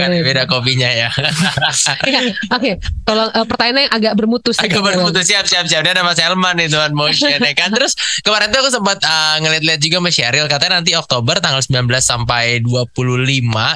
kan 0.00 0.08
beda 0.24 0.48
kopinya 0.48 0.88
ya. 0.88 1.12
Oke, 1.12 2.16
okay. 2.48 2.74
kalau 3.04 3.28
uh, 3.28 3.44
pertanyaannya 3.44 3.92
agak 3.92 4.16
bermutu 4.16 4.56
sih. 4.56 4.64
Agak 4.64 4.80
bermutu 4.80 5.20
siap 5.20 5.44
siap 5.44 5.68
siap. 5.68 5.84
Dia 5.84 5.92
ada 5.92 6.00
Mas 6.00 6.16
Helman 6.16 6.56
nih 6.56 6.72
tuan 6.72 6.96
motion 6.96 7.36
ya 7.36 7.52
kan. 7.52 7.68
Terus 7.68 7.92
kemarin 8.24 8.48
tuh 8.48 8.64
aku 8.64 8.70
sempat 8.72 8.98
uh, 9.04 9.36
ngeliat-liat 9.44 9.76
juga 9.76 10.00
Mas 10.00 10.16
Sheryl 10.16 10.48
katanya 10.48 10.80
nanti 10.80 10.96
Oktober 10.96 11.36
tanggal 11.44 11.60
19 11.60 11.84
sampai 12.00 12.64
25 12.64 12.96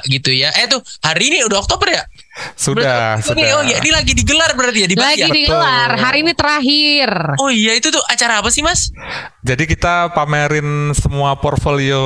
gitu 0.08 0.30
ya. 0.32 0.48
Eh 0.56 0.64
tuh 0.64 0.80
hari 1.04 1.28
ini 1.28 1.44
udah 1.44 1.60
Oktober 1.60 1.92
ya? 1.92 2.08
Sudah, 2.58 3.18
berarti, 3.22 3.30
sudah. 3.30 3.46
oh 3.54 3.62
ya, 3.62 3.78
ini 3.78 3.90
lagi 3.94 4.12
digelar 4.12 4.50
berarti 4.58 4.78
ya 4.82 4.88
di 4.90 4.96
Bali 4.98 5.14
Lagi 5.14 5.22
ya? 5.22 5.28
digelar. 5.30 5.90
Hari 5.94 6.18
ini 6.26 6.32
terakhir. 6.34 7.08
Oh 7.38 7.46
iya, 7.46 7.78
itu 7.78 7.94
tuh 7.94 8.02
acara 8.10 8.42
apa 8.42 8.50
sih, 8.50 8.58
Mas? 8.60 8.90
Jadi 9.44 9.70
kita 9.70 10.10
pamerin 10.10 10.90
semua 10.96 11.36
portfolio 11.38 12.00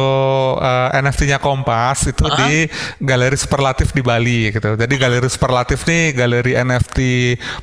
uh, 0.59 0.93
NFT-nya 0.93 1.39
Kompas 1.41 2.07
itu 2.07 2.21
Uh-huh. 2.21 2.37
di 2.45 2.69
Galeri 3.01 3.39
Superlatif 3.41 3.97
di 3.97 4.05
Bali 4.05 4.53
gitu. 4.53 4.77
Jadi 4.77 4.95
Galeri 5.01 5.25
Superlatif 5.31 5.89
nih 5.89 6.13
galeri 6.13 6.53
NFT 6.61 6.99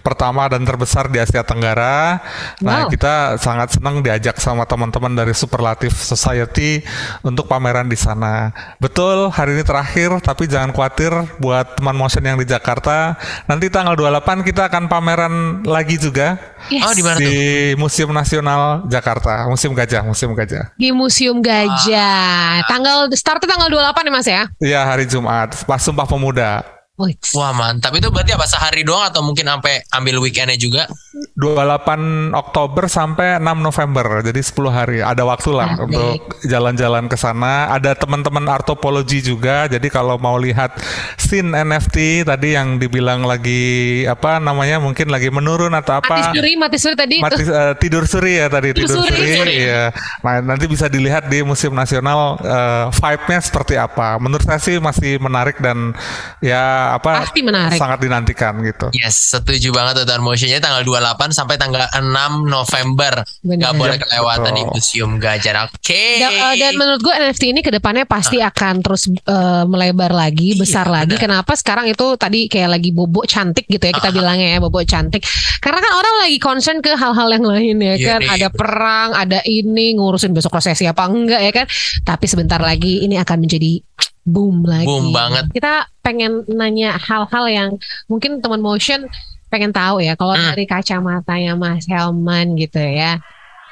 pertama 0.02 0.50
dan 0.50 0.66
terbesar 0.66 1.06
di 1.06 1.22
Asia 1.22 1.46
Tenggara. 1.46 2.18
Nah, 2.66 2.88
Wow. 2.88 2.90
kita 2.90 3.38
sangat 3.38 3.78
senang 3.78 4.02
diajak 4.02 4.42
sama 4.42 4.66
teman-teman 4.66 5.14
dari 5.14 5.38
Superlatif 5.38 5.94
Society 5.94 6.82
untuk 7.22 7.46
pameran 7.46 7.86
di 7.86 7.96
sana. 7.96 8.50
Betul, 8.82 9.30
hari 9.30 9.54
ini 9.54 9.62
terakhir 9.62 10.18
tapi 10.20 10.50
jangan 10.50 10.74
khawatir 10.74 11.14
buat 11.38 11.78
teman 11.78 11.94
motion 11.94 12.26
yang 12.26 12.42
di 12.42 12.48
Jakarta. 12.56 13.20
Nanti 13.46 13.68
tanggal 13.68 13.94
28 14.00 14.48
kita 14.48 14.72
akan 14.72 14.88
pameran 14.88 15.34
lagi 15.68 16.00
juga 16.00 16.56
Yes. 16.66 16.82
Oh, 16.82 16.94
di 16.98 17.04
mana 17.06 17.18
di 17.22 17.30
tuh? 17.30 17.78
Museum 17.78 18.10
Nasional 18.10 18.90
Jakarta, 18.90 19.46
Museum 19.46 19.78
Gajah, 19.78 20.02
Museum 20.02 20.34
Gajah. 20.34 20.74
Di 20.74 20.90
Museum 20.90 21.38
Gajah. 21.38 22.66
Tanggal 22.66 23.06
startnya 23.14 23.54
tanggal 23.54 23.70
28 23.70 24.02
ya 24.02 24.12
Mas 24.12 24.26
ya? 24.28 24.44
Iya 24.58 24.82
hari 24.82 25.06
Jumat, 25.06 25.54
pas 25.70 25.78
Sumpah 25.78 26.10
Pemuda. 26.10 26.75
Wih, 26.96 27.12
Wah, 27.36 27.52
mantap. 27.52 27.92
Itu 27.92 28.08
berarti 28.08 28.32
apa 28.32 28.48
sehari 28.48 28.88
doang 28.88 29.12
atau 29.12 29.20
mungkin 29.20 29.44
sampai 29.44 29.84
ambil 29.92 30.24
weekendnya 30.24 30.56
juga? 30.56 30.88
28 31.36 32.32
Oktober 32.32 32.88
sampai 32.88 33.36
6 33.36 33.44
November, 33.60 34.24
jadi 34.24 34.40
10 34.40 34.72
hari. 34.72 35.00
Ada 35.04 35.28
waktu 35.28 35.52
lah 35.52 35.76
Baik. 35.76 35.84
untuk 35.92 36.16
jalan-jalan 36.48 37.12
ke 37.12 37.20
sana. 37.20 37.68
Ada 37.76 38.00
teman-teman 38.00 38.48
artopologi 38.48 39.20
juga, 39.20 39.68
jadi 39.68 39.84
kalau 39.92 40.16
mau 40.16 40.40
lihat 40.40 40.72
scene 41.20 41.52
NFT 41.52 42.24
tadi 42.24 42.56
yang 42.56 42.80
dibilang 42.80 43.28
lagi 43.28 44.04
apa 44.08 44.40
namanya 44.40 44.80
mungkin 44.80 45.12
lagi 45.12 45.28
menurun 45.28 45.76
atau 45.76 46.00
mati 46.00 46.08
apa? 46.16 46.32
suri, 46.32 46.56
mati 46.56 46.78
suri 46.80 46.96
tadi 46.96 47.16
Mati, 47.20 47.44
itu. 47.44 47.52
eh, 47.52 47.74
tidur 47.76 48.04
suri 48.08 48.40
ya 48.40 48.48
tadi 48.48 48.72
Tidur 48.72 49.04
tidur, 49.04 49.04
suri. 49.12 49.36
suri, 49.36 49.54
iya. 49.68 49.92
Nah 50.24 50.40
nanti 50.40 50.64
bisa 50.72 50.88
dilihat 50.88 51.28
di 51.28 51.44
Museum 51.44 51.76
Nasional 51.76 52.40
eh, 52.40 52.86
vibe-nya 52.88 53.40
seperti 53.44 53.76
apa. 53.76 54.16
Menurut 54.16 54.48
saya 54.48 54.64
sih 54.64 54.80
masih 54.80 55.20
menarik 55.20 55.60
dan 55.60 55.92
ya 56.40 56.85
apa 56.94 57.26
Pasti 57.26 57.42
menarik. 57.42 57.80
sangat 57.82 58.00
dinantikan 58.02 58.54
gitu. 58.62 58.94
Yes, 58.94 59.34
setuju 59.34 59.74
banget 59.74 60.06
tuh 60.06 60.18
Motionnya 60.22 60.58
tanggal 60.58 60.82
28 60.82 61.32
sampai 61.32 61.56
tanggal 61.58 61.86
6 61.90 62.04
November. 62.46 63.22
Benar. 63.42 63.62
Gak 63.62 63.74
boleh 63.78 63.98
kelewatan 64.02 64.52
di. 64.54 64.64
Museum 64.66 65.12
Gajah. 65.18 65.70
Oke. 65.72 66.20
Da- 66.20 66.52
eh, 66.52 66.54
dan 66.60 66.74
menurut 66.76 67.00
gue 67.00 67.14
NFT 67.14 67.44
ini 67.54 67.62
ke 67.62 67.72
depannya 67.72 68.04
pasti 68.04 68.42
akan 68.42 68.82
terus 68.82 69.08
eh, 69.08 69.64
melebar 69.66 70.12
lagi, 70.12 70.54
Iya, 70.54 70.62
besar 70.62 70.86
lagi. 70.90 71.16
Kenapa 71.16 71.56
sekarang 71.56 71.88
itu 71.88 72.18
tadi 72.20 72.46
kayak 72.46 72.76
lagi 72.76 72.90
bobo 72.92 73.24
cantik 73.24 73.66
gitu 73.66 73.82
ya 73.82 73.94
kita 73.94 74.10
bilangnya 74.12 74.58
ya 74.58 74.60
bobo 74.60 74.82
cantik. 74.84 75.24
Karena 75.62 75.80
kan 75.80 75.94
orang 75.96 76.16
lagi 76.26 76.38
concern 76.42 76.84
ke 76.84 76.92
hal-hal 76.92 77.30
yang 77.32 77.46
lain 77.46 77.76
ya 77.80 77.96
Iya 77.96 78.08
kan. 78.08 78.20
nih. 78.22 78.30
Ada 78.36 78.48
perang, 78.52 79.10
ada 79.16 79.40
ini 79.46 79.96
ngurusin 79.96 80.36
besok 80.36 80.58
resesi 80.58 80.84
apa 80.84 81.08
enggak 81.08 81.42
ya 81.42 81.52
kan. 81.54 81.66
Tapi 82.04 82.26
sebentar 82.28 82.60
lagi 82.60 83.06
ini 83.06 83.16
akan 83.16 83.38
menjadi 83.40 83.80
boom 84.26 84.66
lagi. 84.66 84.90
Boom 84.90 85.14
banget. 85.14 85.54
Kita 85.54 85.86
pengen 86.02 86.44
nanya 86.50 86.98
hal-hal 86.98 87.46
yang 87.48 87.70
mungkin 88.10 88.42
teman 88.42 88.60
motion 88.60 89.06
pengen 89.48 89.72
tahu 89.72 90.02
ya. 90.02 90.18
Kalau 90.18 90.34
Hmm. 90.34 90.52
dari 90.52 90.66
kacamatanya 90.66 91.54
Mas 91.54 91.86
Helman 91.86 92.58
gitu 92.58 92.82
ya. 92.82 93.22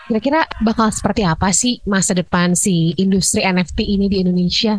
Kira-kira 0.07 0.45
bakal 0.61 0.93
seperti 0.93 1.25
apa 1.25 1.49
sih 1.51 1.81
masa 1.83 2.13
depan 2.13 2.53
si 2.53 2.93
industri 2.95 3.41
NFT 3.41 3.83
ini 3.87 4.05
di 4.07 4.21
Indonesia? 4.21 4.77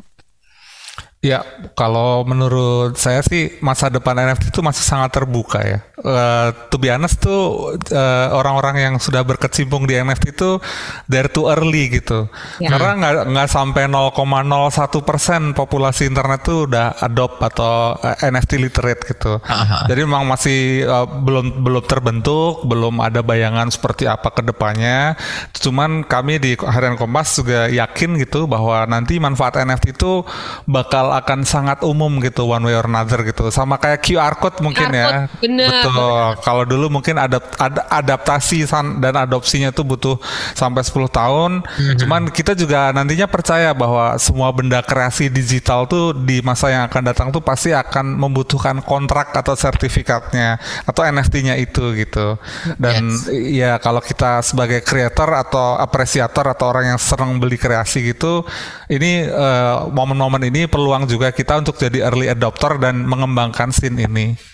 Ya, 1.24 1.40
kalau 1.72 2.20
menurut 2.28 3.00
saya 3.00 3.24
sih 3.24 3.56
masa 3.64 3.88
depan 3.88 4.12
NFT 4.12 4.52
itu 4.52 4.60
masih 4.60 4.84
sangat 4.84 5.08
terbuka 5.16 5.56
ya. 5.64 5.80
Eh 6.04 6.48
to 6.68 6.76
be 6.76 6.92
honest 6.92 7.16
tuh 7.16 7.72
eh, 7.88 8.28
orang-orang 8.28 8.76
yang 8.76 8.94
sudah 9.00 9.24
berkecimpung 9.24 9.88
di 9.88 9.96
NFT 9.96 10.36
itu 10.36 10.60
they're 11.08 11.32
too 11.32 11.48
early 11.48 11.88
gitu. 11.88 12.28
Ya. 12.60 12.76
Karena 12.76 12.92
nggak 13.00 13.14
nggak 13.32 13.48
sampai 13.48 13.88
0,01 13.88 15.00
persen 15.00 15.56
populasi 15.56 16.04
internet 16.12 16.44
tuh 16.44 16.68
udah 16.68 17.00
adopt 17.00 17.40
atau 17.40 17.96
eh, 18.04 18.20
NFT 18.20 18.60
literate 18.60 19.00
gitu. 19.16 19.40
Aha. 19.40 19.88
Jadi 19.88 20.04
memang 20.04 20.28
masih 20.28 20.84
eh, 20.84 21.06
belum 21.08 21.64
belum 21.64 21.84
terbentuk, 21.88 22.68
belum 22.68 23.00
ada 23.00 23.24
bayangan 23.24 23.72
seperti 23.72 24.04
apa 24.04 24.28
ke 24.28 24.44
depannya. 24.44 25.16
Cuman 25.56 26.04
kami 26.04 26.36
di 26.36 26.52
Harian 26.60 27.00
Kompas 27.00 27.40
juga 27.40 27.64
yakin 27.72 28.20
gitu 28.20 28.44
bahwa 28.44 28.84
nanti 28.84 29.16
manfaat 29.16 29.56
NFT 29.56 29.96
itu 29.96 30.20
bakal 30.68 31.16
akan 31.16 31.48
sangat 31.48 31.80
umum 31.80 32.20
gitu 32.20 32.44
one 32.44 32.68
way 32.68 32.76
or 32.76 32.84
another 32.84 33.24
gitu. 33.24 33.48
Sama 33.48 33.80
kayak 33.80 34.04
QR 34.04 34.36
code 34.36 34.60
mungkin 34.60 34.92
QR 34.92 35.00
ya. 35.00 35.06
code, 35.08 35.32
bener, 35.40 35.68
Betul. 35.72 35.93
Kalau 36.40 36.64
dulu 36.64 36.86
mungkin 36.90 37.16
ada 37.16 37.38
ad- 37.58 37.86
adaptasi 37.90 38.66
san- 38.66 38.98
dan 38.98 39.14
adopsinya 39.16 39.70
tuh 39.70 39.84
butuh 39.84 40.16
sampai 40.52 40.82
10 40.82 41.08
tahun. 41.08 41.62
Cuman 41.96 42.28
kita 42.30 42.52
juga 42.54 42.90
nantinya 42.90 43.26
percaya 43.26 43.70
bahwa 43.72 44.16
semua 44.18 44.50
benda 44.50 44.80
kreasi 44.82 45.28
digital 45.28 45.86
tuh 45.86 46.12
di 46.14 46.40
masa 46.40 46.70
yang 46.70 46.84
akan 46.86 47.02
datang 47.04 47.28
tuh 47.30 47.40
pasti 47.40 47.70
akan 47.72 48.16
membutuhkan 48.16 48.80
kontrak 48.82 49.32
atau 49.32 49.54
sertifikatnya 49.54 50.58
atau 50.84 51.02
NFT-nya 51.04 51.54
itu 51.56 51.94
gitu. 51.94 52.36
Dan 52.76 53.10
ya 53.32 53.76
kalau 53.78 54.00
kita 54.00 54.40
sebagai 54.42 54.80
creator 54.82 55.30
atau 55.34 55.76
apresiator 55.76 56.46
atau 56.48 56.70
orang 56.70 56.96
yang 56.96 57.00
senang 57.00 57.38
beli 57.38 57.56
kreasi 57.56 58.04
gitu, 58.04 58.44
ini 58.88 59.26
eh, 59.26 59.76
momen-momen 59.90 60.42
ini 60.48 60.66
peluang 60.66 61.06
juga 61.06 61.30
kita 61.30 61.60
untuk 61.60 61.76
jadi 61.76 62.08
early 62.08 62.28
adopter 62.28 62.76
dan 62.78 63.04
mengembangkan 63.04 63.70
scene 63.70 63.98
ini. 64.00 64.53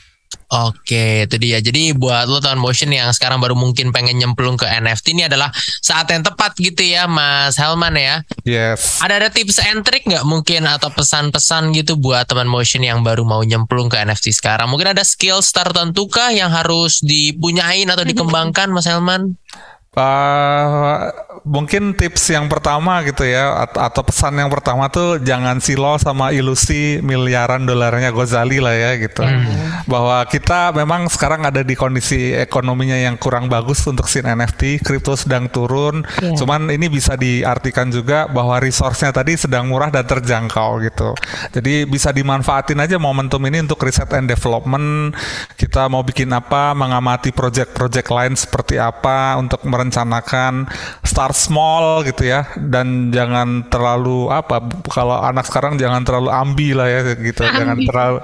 Oke, 0.51 1.31
itu 1.31 1.37
dia. 1.39 1.63
Jadi 1.63 1.95
buat 1.95 2.27
lo 2.27 2.43
tahun 2.43 2.59
motion 2.59 2.91
yang 2.91 3.07
sekarang 3.15 3.39
baru 3.39 3.55
mungkin 3.55 3.95
pengen 3.95 4.19
nyemplung 4.19 4.59
ke 4.59 4.67
NFT 4.67 5.15
ini 5.15 5.31
adalah 5.31 5.55
saat 5.79 6.11
yang 6.11 6.27
tepat 6.27 6.59
gitu 6.59 6.83
ya, 6.83 7.07
Mas 7.07 7.55
Helman 7.55 7.95
ya. 7.95 8.27
Yes. 8.43 8.99
Ada 8.99 9.23
ada 9.23 9.29
tips 9.31 9.63
and 9.63 9.87
trick 9.87 10.03
nggak 10.11 10.27
mungkin 10.27 10.67
atau 10.67 10.91
pesan-pesan 10.91 11.71
gitu 11.79 11.95
buat 11.95 12.27
teman 12.27 12.51
motion 12.51 12.83
yang 12.83 13.07
baru 13.07 13.23
mau 13.23 13.47
nyemplung 13.47 13.87
ke 13.87 14.03
NFT 14.03 14.35
sekarang? 14.35 14.67
Mungkin 14.75 14.91
ada 14.91 15.07
skill 15.07 15.39
tertentu 15.39 16.11
kah 16.11 16.35
yang 16.35 16.51
harus 16.51 16.99
dipunyain 16.99 17.87
atau 17.87 18.03
dikembangkan, 18.03 18.75
Mas 18.75 18.91
Helman? 18.91 19.39
Uh, 19.91 21.11
mungkin 21.43 21.99
tips 21.99 22.31
yang 22.31 22.47
pertama 22.47 23.03
gitu 23.03 23.27
ya 23.27 23.67
at- 23.67 23.75
atau 23.75 24.07
pesan 24.07 24.39
yang 24.39 24.47
pertama 24.47 24.87
tuh 24.87 25.19
jangan 25.19 25.59
silau 25.59 25.99
sama 25.99 26.31
ilusi 26.31 27.03
miliaran 27.03 27.67
dolarnya 27.67 28.15
Gozali 28.15 28.63
lah 28.63 28.71
ya 28.71 28.95
gitu. 29.03 29.27
Bahwa 29.91 30.23
kita 30.31 30.71
memang 30.71 31.11
sekarang 31.11 31.43
ada 31.43 31.67
di 31.67 31.75
kondisi 31.75 32.31
ekonominya 32.31 32.95
yang 32.95 33.19
kurang 33.19 33.51
bagus 33.51 33.83
untuk 33.83 34.07
scene 34.07 34.31
NFT 34.31 34.79
kripto 34.79 35.19
sedang 35.19 35.51
turun. 35.51 36.07
Iya. 36.23 36.39
cuman 36.39 36.71
ini 36.71 36.87
bisa 36.87 37.19
diartikan 37.19 37.91
juga 37.91 38.31
bahwa 38.31 38.63
resource-nya 38.63 39.11
tadi 39.11 39.35
sedang 39.35 39.67
murah 39.67 39.91
dan 39.91 40.07
terjangkau 40.07 40.79
gitu. 40.87 41.19
Jadi 41.51 41.83
bisa 41.91 42.15
dimanfaatin 42.15 42.79
aja 42.79 42.95
momentum 42.95 43.43
ini 43.43 43.67
untuk 43.67 43.83
riset 43.83 44.07
and 44.15 44.31
development. 44.31 45.19
Kita 45.59 45.91
mau 45.91 46.07
bikin 46.07 46.31
apa 46.31 46.79
mengamati 46.79 47.35
project-project 47.35 48.07
lain 48.07 48.35
seperti 48.39 48.79
apa 48.79 49.35
untuk 49.35 49.59
merencanakan 49.81 50.69
start 51.01 51.33
small 51.33 52.05
gitu 52.05 52.29
ya. 52.29 52.45
Dan 52.61 53.09
jangan 53.09 53.65
terlalu 53.73 54.29
apa 54.29 54.61
kalau 54.93 55.17
anak 55.25 55.49
sekarang 55.49 55.81
jangan 55.81 56.05
terlalu 56.05 56.29
ambi 56.29 56.77
lah 56.77 56.85
ya 56.85 57.17
gitu. 57.17 57.41
Jangan 57.41 57.81
Ambi. 57.81 57.89
terlalu 57.89 58.19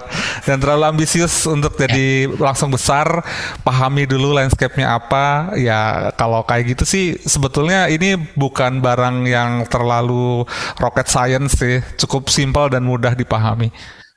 jangan 0.44 0.60
terlalu 0.60 0.84
ambisius 0.92 1.48
untuk 1.48 1.72
jadi 1.80 2.28
langsung 2.36 2.68
besar. 2.68 3.24
Pahami 3.64 4.04
dulu 4.04 4.36
landscape-nya 4.36 5.00
apa. 5.00 5.56
Ya 5.56 6.12
kalau 6.20 6.44
kayak 6.44 6.76
gitu 6.76 6.84
sih 6.84 7.16
sebetulnya 7.24 7.88
ini 7.88 8.20
bukan 8.36 8.84
barang 8.84 9.24
yang 9.24 9.64
terlalu 9.72 10.44
rocket 10.76 11.08
science 11.08 11.56
sih. 11.56 11.80
Cukup 11.96 12.28
simpel 12.28 12.68
dan 12.68 12.84
mudah 12.84 13.16
dipahami. 13.16 13.72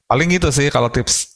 Paling 0.10 0.28
gitu 0.34 0.50
sih 0.50 0.74
kalau 0.74 0.90
tips 0.90 1.29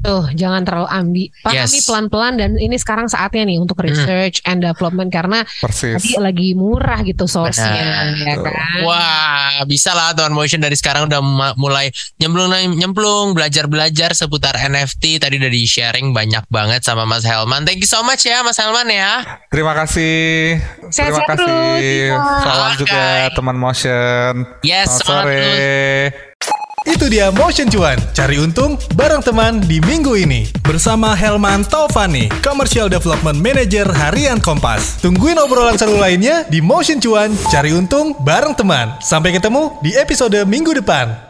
Tuh, 0.00 0.32
jangan 0.32 0.64
terlalu 0.64 0.88
ambi. 0.88 1.24
Pahami 1.44 1.60
Yes. 1.76 1.84
pelan-pelan 1.84 2.40
dan 2.40 2.56
ini 2.56 2.80
sekarang 2.80 3.04
saatnya 3.04 3.44
nih 3.44 3.60
untuk 3.60 3.84
research 3.84 4.40
and 4.48 4.64
development 4.64 5.12
karena 5.12 5.44
persis 5.60 6.00
tadi 6.00 6.16
lagi 6.16 6.48
murah 6.56 7.04
gitu 7.04 7.28
source-nya 7.28 7.68
ya 8.16 8.36
kan. 8.40 8.52
Wah, 8.80 9.60
bisa 9.68 9.92
lah 9.92 10.16
teman 10.16 10.32
motion 10.32 10.56
dari 10.56 10.72
sekarang 10.72 11.04
udah 11.04 11.20
mulai 11.52 11.92
nyemplung 12.16 12.48
nyemplung 12.80 13.36
belajar-belajar 13.36 14.16
seputar 14.16 14.56
NFT. 14.56 15.20
Tadi 15.20 15.36
udah 15.36 15.52
di 15.52 15.68
sharing 15.68 16.16
banyak 16.16 16.48
banget 16.48 16.80
sama 16.80 17.04
Mas 17.04 17.28
Helman. 17.28 17.68
Thank 17.68 17.84
you 17.84 17.90
so 17.90 18.00
much 18.00 18.24
ya 18.24 18.40
Mas 18.40 18.56
Helman 18.56 18.88
ya. 18.88 19.20
Terima 19.52 19.76
kasih. 19.76 20.56
Terima 20.80 20.92
Sehat-sehat 20.92 21.28
kasih. 21.28 22.16
terus. 22.16 22.40
Salam 22.40 22.72
juga 22.80 23.04
teman 23.36 23.56
motion. 23.60 24.32
Yes, 24.64 24.96
Selamat 24.96 25.28
sore. 25.28 26.29
Itu 26.90 27.06
dia 27.06 27.30
Motion 27.30 27.70
Cuan, 27.70 27.94
cari 28.10 28.42
untung 28.42 28.74
bareng 28.98 29.22
teman 29.22 29.62
di 29.62 29.78
minggu 29.78 30.10
ini. 30.18 30.50
Bersama 30.66 31.14
Helman 31.14 31.62
Taufani, 31.62 32.26
Commercial 32.42 32.90
Development 32.90 33.38
Manager 33.38 33.86
Harian 33.86 34.42
Kompas. 34.42 34.98
Tungguin 34.98 35.38
obrolan 35.38 35.78
seru 35.78 35.94
lainnya 36.02 36.42
di 36.50 36.58
Motion 36.58 36.98
Cuan, 36.98 37.30
cari 37.46 37.70
untung 37.70 38.18
bareng 38.26 38.58
teman. 38.58 38.98
Sampai 38.98 39.30
ketemu 39.30 39.70
di 39.86 39.94
episode 39.94 40.42
minggu 40.42 40.74
depan. 40.82 41.29